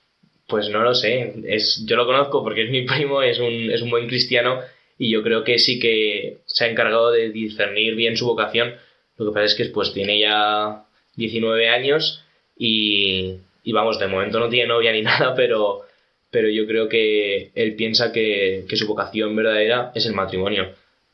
[0.50, 3.82] Pues no lo sé, es, yo lo conozco porque es mi primo, es un, es
[3.82, 4.60] un buen cristiano
[4.98, 8.76] y yo creo que sí que se ha encargado de discernir bien su vocación.
[9.18, 10.86] Lo que pasa es que pues tiene ya
[11.16, 12.22] 19 años
[12.58, 15.82] y, y vamos, de momento no tiene novia ni nada, pero,
[16.30, 20.70] pero yo creo que él piensa que, que su vocación verdadera es el matrimonio.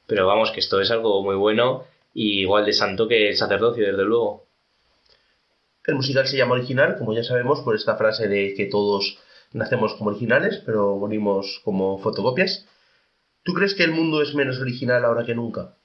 [0.05, 3.87] Pero vamos, que esto es algo muy bueno y igual de santo que el sacerdocio,
[3.87, 4.45] desde luego.
[5.85, 9.17] El musical se llama original, como ya sabemos, por esta frase de que todos
[9.53, 12.67] nacemos como originales, pero morimos como fotocopias.
[13.43, 15.77] ¿Tú crees que el mundo es menos original ahora que nunca?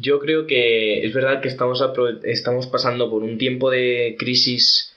[0.00, 1.82] Yo creo que es verdad que estamos,
[2.24, 4.92] estamos pasando por un tiempo de crisis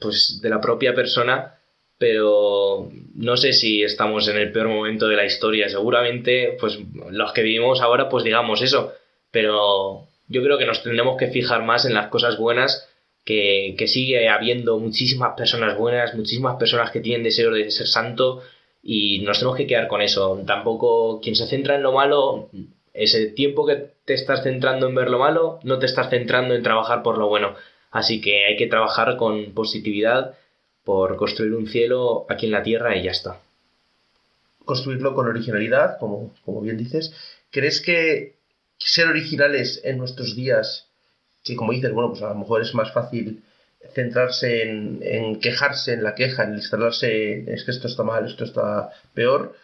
[0.00, 1.54] pues de la propia persona,
[1.98, 5.68] pero no sé si estamos en el peor momento de la historia.
[5.68, 6.78] Seguramente, pues
[7.10, 8.92] los que vivimos ahora, pues digamos eso,
[9.30, 12.88] pero yo creo que nos tendremos que fijar más en las cosas buenas,
[13.24, 18.42] que, que sigue habiendo muchísimas personas buenas, muchísimas personas que tienen deseo de ser santo
[18.82, 20.42] y nos tenemos que quedar con eso.
[20.46, 22.50] Tampoco quien se centra en lo malo,
[22.94, 26.62] ese tiempo que te estás centrando en ver lo malo, no te estás centrando en
[26.62, 27.54] trabajar por lo bueno.
[27.90, 30.36] Así que hay que trabajar con positividad
[30.84, 33.40] por construir un cielo aquí en la tierra y ya está.
[34.64, 37.12] construirlo con originalidad, como, como bien dices.
[37.50, 38.34] ¿Crees que
[38.78, 40.88] ser originales en nuestros días,
[41.44, 43.42] que como dices, bueno, pues a lo mejor es más fácil
[43.94, 48.44] centrarse en, en quejarse, en la queja, en instalarse, es que esto está mal, esto
[48.44, 49.54] está peor,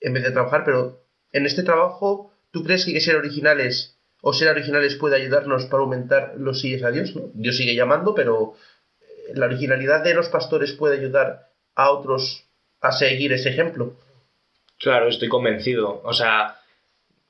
[0.00, 1.00] en vez de trabajar, pero
[1.32, 6.34] en este trabajo, ¿tú crees que, ser originales o ser originales puede ayudarnos para aumentar
[6.38, 7.14] los sigues a Dios?
[7.16, 7.32] ¿no?
[7.34, 8.54] Dios sigue llamando, pero
[9.00, 12.44] eh, la originalidad de los pastores puede ayudar a otros
[12.80, 13.96] a seguir ese ejemplo.
[14.78, 16.00] Claro, estoy convencido.
[16.04, 16.60] O sea,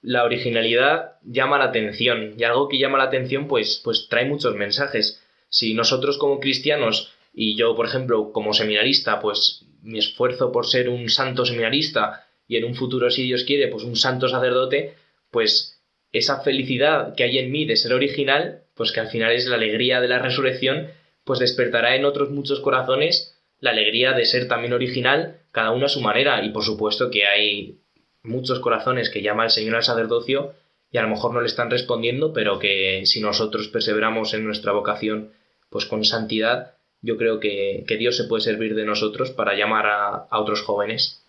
[0.03, 4.55] la originalidad llama la atención y algo que llama la atención pues, pues trae muchos
[4.57, 5.23] mensajes.
[5.49, 10.91] Si nosotros como cristianos y yo, por ejemplo, como seminarista, pues mi esfuerzo por ser
[10.91, 14.95] un santo seminarista y en un futuro, si Dios quiere, pues un santo sacerdote,
[15.35, 15.81] pues
[16.13, 19.57] esa felicidad que hay en mí de ser original, pues que al final es la
[19.57, 20.87] alegría de la resurrección,
[21.25, 25.89] pues despertará en otros muchos corazones la alegría de ser también original, cada uno a
[25.89, 26.45] su manera.
[26.45, 27.81] Y por supuesto que hay
[28.23, 30.55] muchos corazones que llama el Señor al sacerdocio
[30.93, 34.71] y a lo mejor no le están respondiendo, pero que si nosotros perseveramos en nuestra
[34.71, 35.33] vocación,
[35.69, 39.87] pues con santidad, yo creo que, que Dios se puede servir de nosotros para llamar
[39.87, 41.25] a, a otros jóvenes.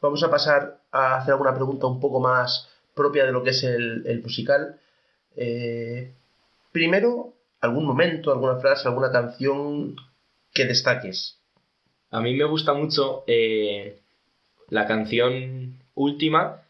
[0.00, 3.62] Vamos a pasar a hacer alguna pregunta un poco más propia de lo que es
[3.64, 4.80] el, musical.
[5.36, 6.12] Eh,
[6.72, 9.96] primero, algún momento, alguna frase, alguna canción
[10.52, 11.40] que destaques.
[12.10, 13.98] A mí me gusta mucho eh,
[14.68, 16.62] la canción última.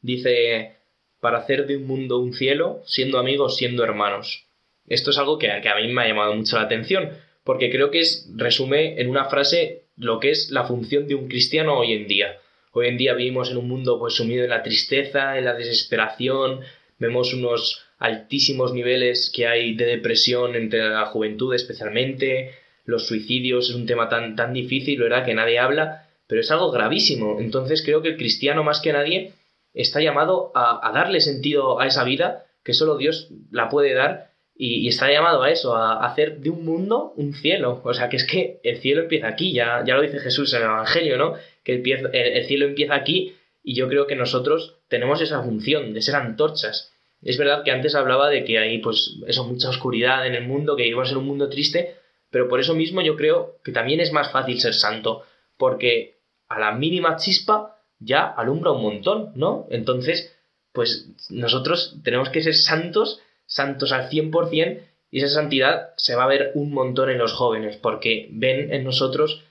[0.00, 0.76] Dice,
[1.20, 4.46] para hacer de un mundo un cielo, siendo amigos, siendo hermanos.
[4.86, 7.10] Esto es algo que, que a mí me ha llamado mucho la atención,
[7.44, 11.28] porque creo que es, resume en una frase lo que es la función de un
[11.28, 12.38] cristiano hoy en día.
[12.78, 16.60] Hoy en día vivimos en un mundo pues sumido en la tristeza, en la desesperación,
[17.00, 22.52] vemos unos altísimos niveles que hay de depresión entre la juventud especialmente,
[22.84, 25.24] los suicidios es un tema tan, tan difícil, ¿verdad?
[25.24, 27.40] Que nadie habla, pero es algo gravísimo.
[27.40, 29.32] Entonces creo que el cristiano más que nadie
[29.74, 34.86] está llamado a, darle sentido a esa vida que solo Dios la puede dar y,
[34.86, 37.80] y, está llamado a eso, a hacer de un mundo un cielo.
[37.82, 40.62] O sea, que es que el cielo empieza aquí, ya, ya lo dice Jesús en
[40.62, 41.34] el Evangelio, ¿no?
[41.68, 45.92] Que el, el, el cielo empieza aquí y yo creo que nosotros tenemos esa función
[45.92, 46.90] de ser antorchas.
[47.20, 50.74] Es verdad que antes hablaba de que hay, pues, eso, mucha oscuridad en el mundo,
[50.74, 51.96] que vivimos en un mundo triste,
[52.30, 55.22] pero por eso mismo yo creo que también es más fácil ser santo,
[55.58, 56.16] porque
[56.48, 59.66] a la mínima chispa ya alumbra un montón, ¿no?
[59.68, 60.34] Entonces,
[60.72, 66.28] pues nosotros tenemos que ser santos, santos al 100%, y esa santidad se va a
[66.28, 69.42] ver un montón en los jóvenes, porque ven en nosotros,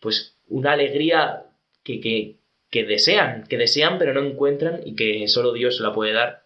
[0.00, 1.44] pues, una alegría
[1.82, 2.38] que, que,
[2.70, 6.44] que desean, que desean pero no encuentran y que solo Dios la puede dar.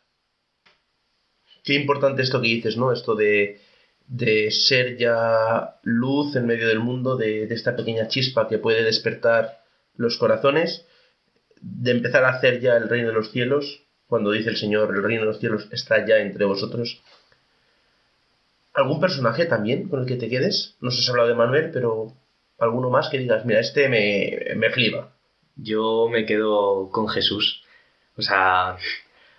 [1.64, 2.93] Qué importante esto que dices, ¿no?
[2.93, 3.61] Esto de,
[4.07, 9.64] de ser ya luz en medio del mundo, de, esta pequeña chispa que puede despertar
[9.97, 10.87] los corazones,
[11.61, 15.03] de empezar a hacer ya el reino de los cielos, cuando dice el Señor, el
[15.03, 17.03] reino de los cielos está ya entre vosotros.
[18.72, 20.76] ¿Algún personaje también con el que te quedes?
[20.80, 22.12] No sé si has hablado de Manuel, pero
[22.59, 25.16] alguno más que digas, mira, este me, me flipa.
[25.57, 27.63] Yo me quedo con Jesús.
[28.17, 28.77] O sea,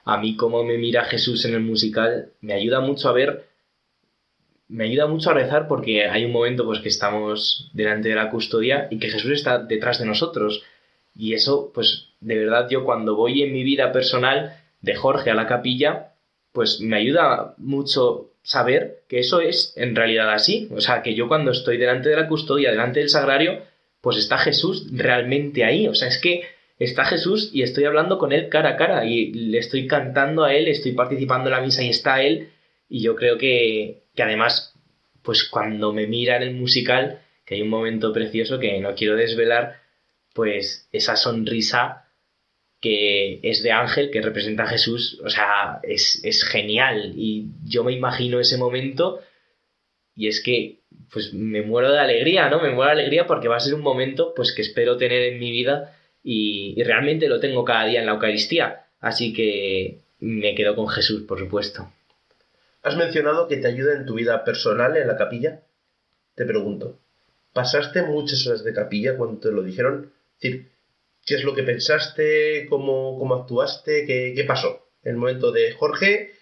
[0.07, 3.45] a mí como me mira Jesús en el musical me ayuda mucho a ver
[4.69, 8.29] me ayuda mucho a rezar porque hay un momento pues que estamos delante de la
[8.29, 10.63] custodia y que Jesús está detrás de nosotros
[11.13, 15.35] y eso pues de verdad yo cuando voy en mi vida personal de Jorge a
[15.35, 16.13] la capilla
[16.53, 21.27] pues me ayuda mucho saber que eso es en realidad así o sea que yo
[21.27, 23.61] cuando estoy delante de la custodia delante del sagrario
[24.01, 26.43] pues está Jesús realmente ahí o sea es que
[26.79, 30.53] está Jesús y estoy hablando con él cara a cara y le estoy cantando a
[30.53, 32.49] él estoy participando en la misa y está él
[32.89, 34.73] y yo creo que, que además,
[35.21, 39.15] pues cuando me mira en el musical, que hay un momento precioso que no quiero
[39.15, 39.81] desvelar,
[40.33, 42.05] pues esa sonrisa
[42.79, 47.13] que es de ángel, que representa a Jesús, o sea, es, es genial.
[47.15, 49.19] Y yo me imagino ese momento
[50.15, 50.81] y es que,
[51.11, 52.61] pues me muero de alegría, ¿no?
[52.61, 55.39] Me muero de alegría porque va a ser un momento, pues que espero tener en
[55.39, 58.87] mi vida y, y realmente lo tengo cada día en la Eucaristía.
[58.99, 61.91] Así que me quedo con Jesús, por supuesto.
[62.83, 65.61] Has mencionado que te ayuda en tu vida personal en la capilla.
[66.35, 66.99] Te pregunto,
[67.53, 70.13] ¿pasaste muchas horas de capilla cuando te lo dijeron?
[70.35, 70.71] Es decir,
[71.25, 72.67] ¿qué es lo que pensaste?
[72.69, 74.05] ¿Cómo, cómo actuaste?
[74.05, 74.87] ¿Qué, ¿Qué pasó?
[75.03, 76.33] En el momento de Jorge,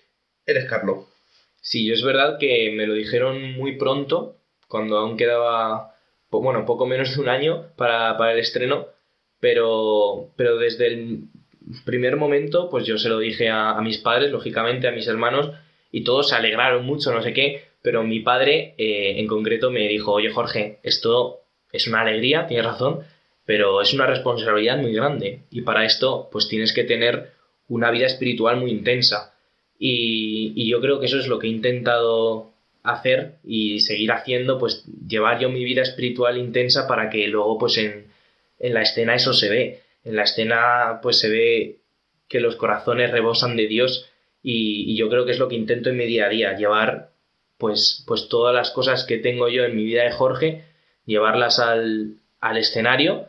[0.46, 1.06] eres Carlos.
[1.62, 4.38] Sí, es verdad que me lo dijeron muy pronto,
[4.68, 5.96] cuando aún quedaba,
[6.30, 8.88] bueno, poco menos de un año para, para el estreno,
[9.40, 11.24] pero, pero desde el
[11.86, 15.52] primer momento, pues yo se lo dije a, mis padres, lógicamente, a mis hermanos,
[15.92, 19.88] y todos se alegraron mucho, no sé qué, pero mi padre eh, en concreto me
[19.88, 21.42] dijo, oye Jorge, esto
[21.72, 23.02] es una alegría, tienes razón,
[23.46, 27.32] pero es una responsabilidad muy grande y para esto pues tienes que tener
[27.68, 29.36] una vida espiritual muy intensa
[29.78, 32.55] y yo creo que eso es lo que he intentado
[32.86, 37.78] hacer y seguir haciendo, pues llevar yo mi vida espiritual intensa para que luego pues
[37.78, 38.08] en,
[38.60, 39.82] en la escena eso se ve.
[40.04, 41.80] En la escena pues se ve
[42.28, 44.10] que los corazones rebosan de Dios
[44.42, 47.10] y, yo creo que es lo que intento en mi día a día, llevar
[47.58, 50.64] pues, pues todas las cosas que tengo yo en mi vida de Jorge,
[51.06, 53.28] llevarlas al, al escenario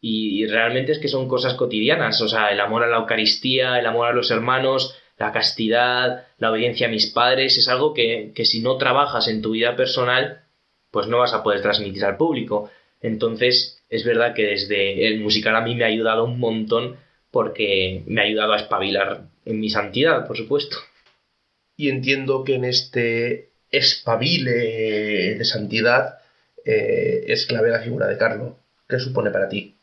[0.00, 3.78] y, y realmente es que son cosas cotidianas, o sea, el amor a la Eucaristía,
[3.78, 8.32] el amor a los hermanos, la castidad, la obediencia a mis padres, es algo que,
[8.34, 10.42] que si no trabajas en tu vida personal,
[10.90, 12.70] pues no vas a poder transmitir al público.
[13.00, 16.96] Entonces, es verdad que desde el musical a mí me ha ayudado un montón
[17.30, 20.76] porque me ha ayudado a espabilar en mi santidad, por supuesto.
[21.76, 26.18] Y entiendo que en este espabile de santidad
[26.64, 28.54] eh, es clave la figura de Carlos.
[28.88, 29.74] ¿Qué supone para ti?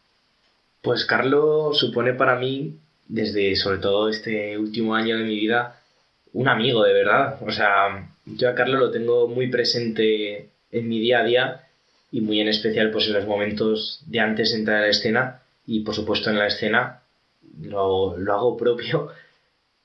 [0.81, 2.79] Pues Carlos supone para mí,
[3.13, 5.79] desde sobre todo este último año de mi vida,
[6.33, 7.37] un amigo de verdad.
[7.45, 11.61] O sea, yo a Carlos lo tengo muy presente en mi día a día
[12.11, 15.41] y muy en especial pues en los momentos de antes de entrar a la escena
[15.67, 17.01] y por supuesto en la escena
[17.61, 19.11] lo, lo hago propio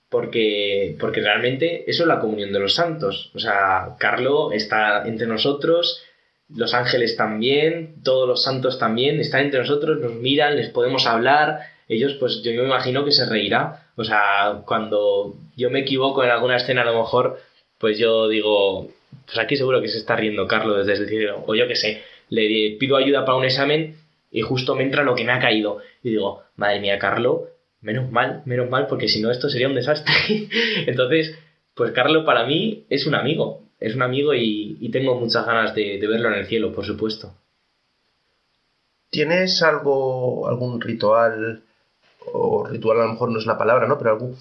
[0.08, 3.30] porque, porque realmente eso es la comunión de los santos.
[3.34, 6.02] O sea, Carlo está entre nosotros,
[6.48, 11.60] los ángeles también, todos los santos también están entre nosotros, nos miran, les podemos hablar.
[11.88, 13.90] Ellos, pues yo me imagino que se reirá.
[13.96, 17.38] O sea, cuando yo me equivoco en alguna escena, a lo mejor,
[17.78, 18.88] pues yo digo,
[19.26, 21.44] pues aquí seguro que se está riendo Carlos desde el cielo.
[21.46, 23.96] O yo qué sé, le pido ayuda para un examen
[24.30, 25.78] y justo me entra lo que me ha caído.
[26.02, 27.48] Y digo, madre mía, Carlo,
[27.80, 30.14] menos mal, menos mal, porque si no esto sería un desastre.
[30.86, 31.38] Entonces,
[31.74, 35.74] pues Carlo para mí es un amigo, es un amigo y, y tengo muchas ganas
[35.74, 37.34] de, de, verlo en el cielo, por supuesto.
[39.10, 41.62] ¿Tienes algo, algún ritual,
[42.32, 43.98] o ritual a lo mejor no es la palabra, ¿no?
[43.98, 44.34] Pero algo,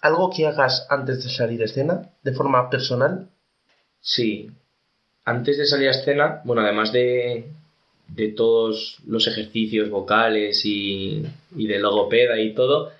[0.00, 3.28] algo que hagas antes de salir a escena, de forma personal?
[4.00, 4.50] Sí,
[5.24, 7.50] antes de salir a escena, bueno, además de,
[8.08, 11.24] de todos los ejercicios vocales y,
[11.56, 12.92] y, de logopeda y todo,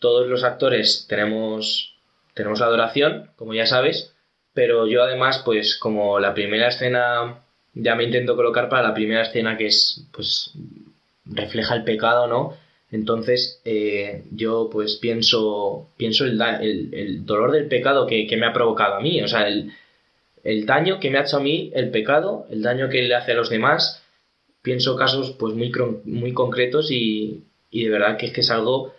[0.00, 1.94] todos los actores tenemos,
[2.34, 4.12] tenemos la adoración, como ya sabes,
[4.54, 9.22] pero yo además, pues como la primera escena ya me intento colocar para la primera
[9.22, 10.52] escena que es, pues,
[11.24, 12.54] refleja el pecado, ¿no?
[12.90, 18.52] Entonces eh, yo pues pienso, pienso el, el, dolor del pecado que, que, me ha
[18.52, 19.72] provocado a mí, o sea, el,
[20.42, 23.32] el daño que me ha hecho a mí el pecado, el daño que le hace
[23.32, 24.02] a los demás,
[24.62, 25.70] pienso casos pues muy,
[26.04, 28.94] muy concretos y, y de verdad que es que es algo,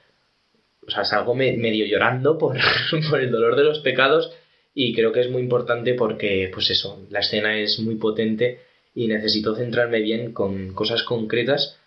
[0.85, 2.57] o sea, es algo me, medio llorando por,
[3.09, 4.31] por el dolor de los pecados.
[4.75, 8.59] Y creo que es muy importante porque, pues eso, la escena es muy potente
[8.93, 11.78] y necesito centrarme bien con cosas concretas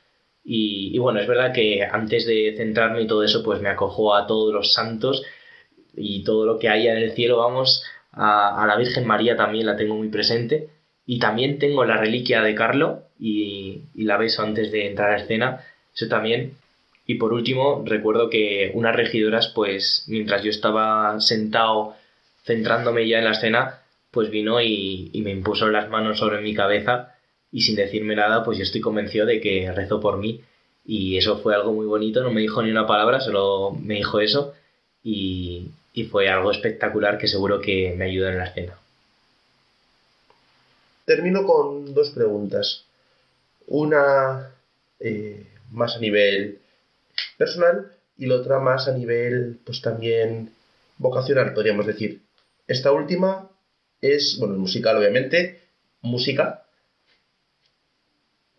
[0.45, 4.27] y, bueno, es verdad que antes de centrarme y todo eso, pues me acojo a
[4.27, 5.23] todos los santos
[5.95, 9.77] y todo lo que haya en el cielo, vamos, a, la Virgen María también la
[9.77, 10.69] tengo muy presente
[11.07, 15.65] y también tengo la reliquia de Carlo y, la beso antes de entrar a escena,
[15.95, 16.55] eso también.
[17.07, 21.95] Y por último, recuerdo que unas regidoras, pues mientras yo estaba sentado
[22.45, 23.81] centrándome ya en la escena,
[24.11, 27.15] pues vino y, me impuso las manos sobre mi cabeza
[27.53, 30.41] y sin decirme nada, pues yo estoy convencido de que rezó por mí.
[30.85, 34.19] Y eso fue algo muy bonito, no me dijo ni una palabra, solo me dijo
[34.19, 34.53] eso
[35.05, 38.79] y, y fue algo espectacular que seguro que me ayudó en la escena.
[41.05, 42.85] Termino con dos preguntas.
[43.67, 44.51] Una
[45.01, 46.59] eh, más a nivel
[47.37, 50.51] personal y la otra más a nivel, pues también
[50.99, 52.21] vocacional, podríamos decir.
[52.67, 53.51] Esta última
[54.01, 55.61] es, bueno, musical obviamente,
[56.03, 56.65] música.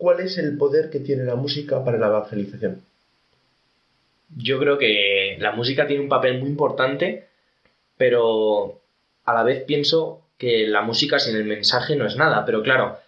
[0.03, 2.81] ¿Cuál es el poder que tiene la música para la evangelización?
[4.35, 7.29] Yo creo que la música tiene un papel muy importante,
[7.95, 8.81] pero
[9.23, 12.99] a la vez pienso que la música sin el mensaje no es nada, pero claro,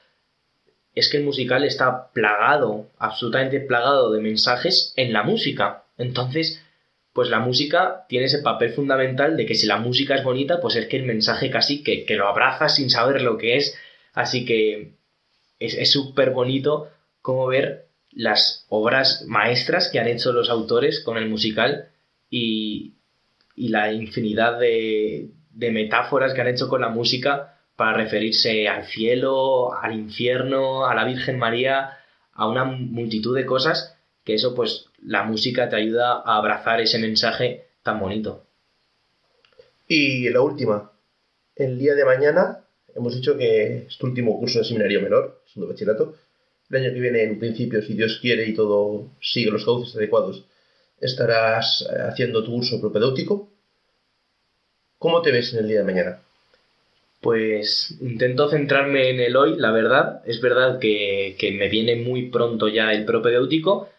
[0.93, 5.83] es que el musical está plagado, absolutamente plagado de mensajes en la música.
[5.97, 6.63] Entonces,
[7.11, 10.77] pues la música tiene ese papel fundamental de que si la música es bonita, pues
[10.77, 13.77] es que el mensaje casi que, que lo abraza sin saber lo que es.
[14.13, 14.94] Así que
[15.73, 16.89] es súper bonito
[17.21, 21.89] como ver las obras maestras que han hecho los autores con el musical
[22.29, 22.93] y,
[23.55, 28.85] y la infinidad de, de metáforas que han hecho con la música para referirse al
[28.85, 31.97] cielo, al infierno, a la Virgen María,
[32.33, 36.99] a una multitud de cosas que eso pues la música te ayuda a abrazar ese
[36.99, 38.45] mensaje tan bonito.
[39.87, 40.91] Y la última,
[41.55, 42.64] el día de mañana
[42.95, 46.15] hemos dicho que es tu último curso de seminario menor, segundo bachillerato,
[46.69, 50.43] el año que viene, en principio, si Dios quiere y todo sigue los cauces adecuados,
[50.99, 53.49] estarás eh, haciendo tu curso propedéutico.
[54.97, 56.19] ¿Cómo te ves en el día de mañana?
[57.21, 60.21] Pues intento centrarme en el hoy, la verdad.
[60.25, 63.89] Es verdad que, que me viene muy pronto ya el propedéutico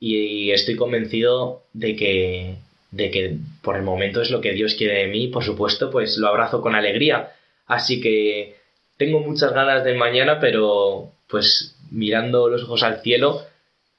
[0.00, 2.56] y estoy convencido de que,
[2.90, 5.28] de que por el momento es lo que Dios quiere de mí.
[5.28, 7.32] Por supuesto, pues lo abrazo con alegría.
[7.68, 8.56] Así que
[8.96, 13.42] tengo muchas ganas del mañana, pero pues mirando los ojos al cielo,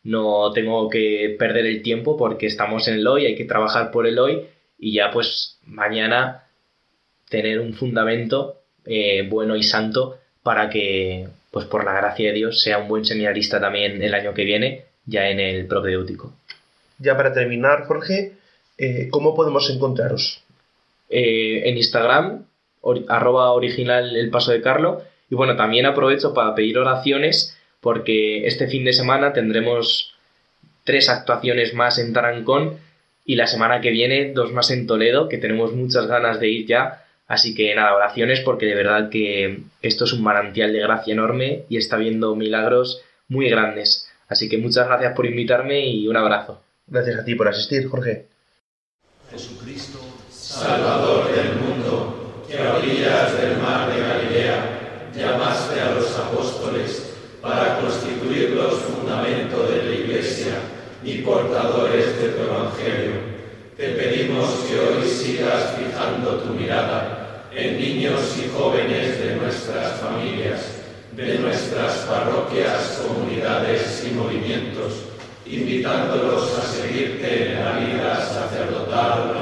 [0.03, 4.07] no tengo que perder el tiempo porque estamos en el hoy, hay que trabajar por
[4.07, 4.47] el hoy
[4.77, 6.43] y ya pues mañana
[7.29, 12.61] tener un fundamento eh, bueno y santo para que pues por la gracia de Dios
[12.61, 16.33] sea un buen seminarista también el año que viene ya en el propedéutico.
[16.99, 18.33] Ya para terminar, Jorge,
[18.77, 20.43] eh, ¿cómo podemos encontraros?
[21.09, 22.45] Eh, en Instagram,
[22.81, 25.01] or- arroba original el paso de Carlo.
[25.29, 30.13] Y bueno, también aprovecho para pedir oraciones porque este fin de semana tendremos
[30.83, 32.77] tres actuaciones más en Tarancón
[33.25, 36.65] y la semana que viene dos más en Toledo, que tenemos muchas ganas de ir
[36.65, 37.05] ya.
[37.27, 41.63] Así que nada, oraciones porque de verdad que esto es un manantial de gracia enorme
[41.69, 44.09] y está viendo milagros muy grandes.
[44.27, 46.61] Así que muchas gracias por invitarme y un abrazo.
[46.87, 48.25] Gracias a ti por asistir, Jorge.
[49.29, 49.99] Jesucristo,
[50.31, 51.68] Salvador del mundo,
[52.67, 54.79] orillas del mar de Galilea
[55.15, 60.53] llamaste a los apóstoles para constituir los fundamentos de la Iglesia
[61.03, 63.39] y portadores de tu Evangelio.
[63.77, 70.59] Te pedimos que hoy sigas fijando tu mirada en niños y jóvenes de nuestras familias,
[71.15, 75.05] de nuestras parroquias, comunidades y movimientos,
[75.45, 79.33] invitándolos a seguirte en la vida sacerdotal.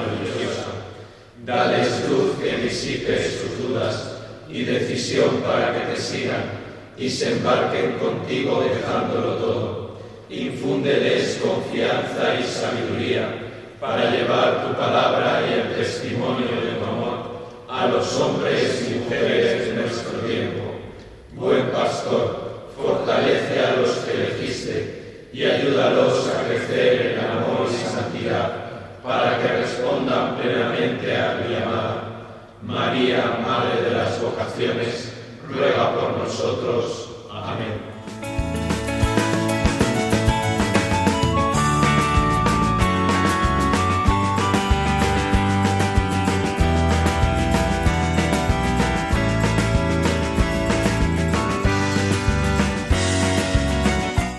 [1.47, 4.17] Dales luz que disipe sus dudas
[4.49, 6.43] y decisión para que te sigan
[6.97, 9.97] y se embarquen contigo dejándolo todo.
[10.29, 13.29] Infúndeles confianza y sabiduría
[13.79, 19.67] para llevar tu palabra y el testimonio de tu amor a los hombres y mujeres
[19.67, 20.63] de nuestro tiempo.
[21.31, 28.66] Buen pastor, fortalece a los que elegiste y ayúdalos a crecer en amor y santidad
[29.07, 32.03] para que respondan plenamente a tu llamada.
[32.61, 35.13] María, Madre de las vocaciones,
[35.47, 37.09] ruega por nosotros.
[37.31, 37.87] Amén.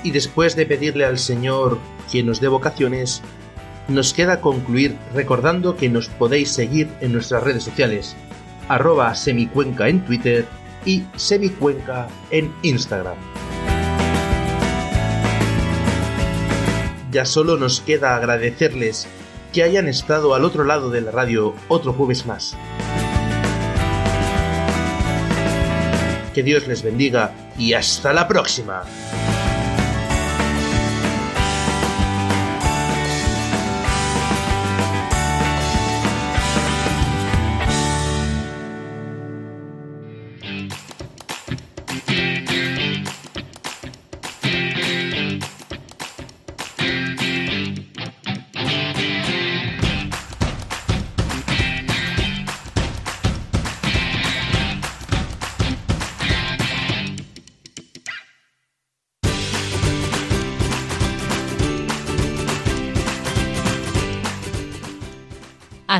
[0.05, 1.79] Y después de pedirle al Señor
[2.11, 3.23] que nos dé vocaciones,
[3.89, 8.15] nos queda concluir recordando que nos podéis seguir en nuestras redes sociales,
[8.69, 10.47] arroba semicuenca en Twitter
[10.85, 13.17] y semicuenca en Instagram.
[17.11, 19.09] Ya solo nos queda agradecerles
[19.53, 22.57] que hayan estado al otro lado de la radio otro jueves más.
[26.35, 28.83] Que Dios les bendiga y hasta la próxima.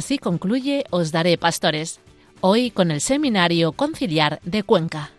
[0.09, 2.01] Así concluye Os Daré Pastores,
[2.41, 5.11] hoy con el Seminario Conciliar de Cuenca.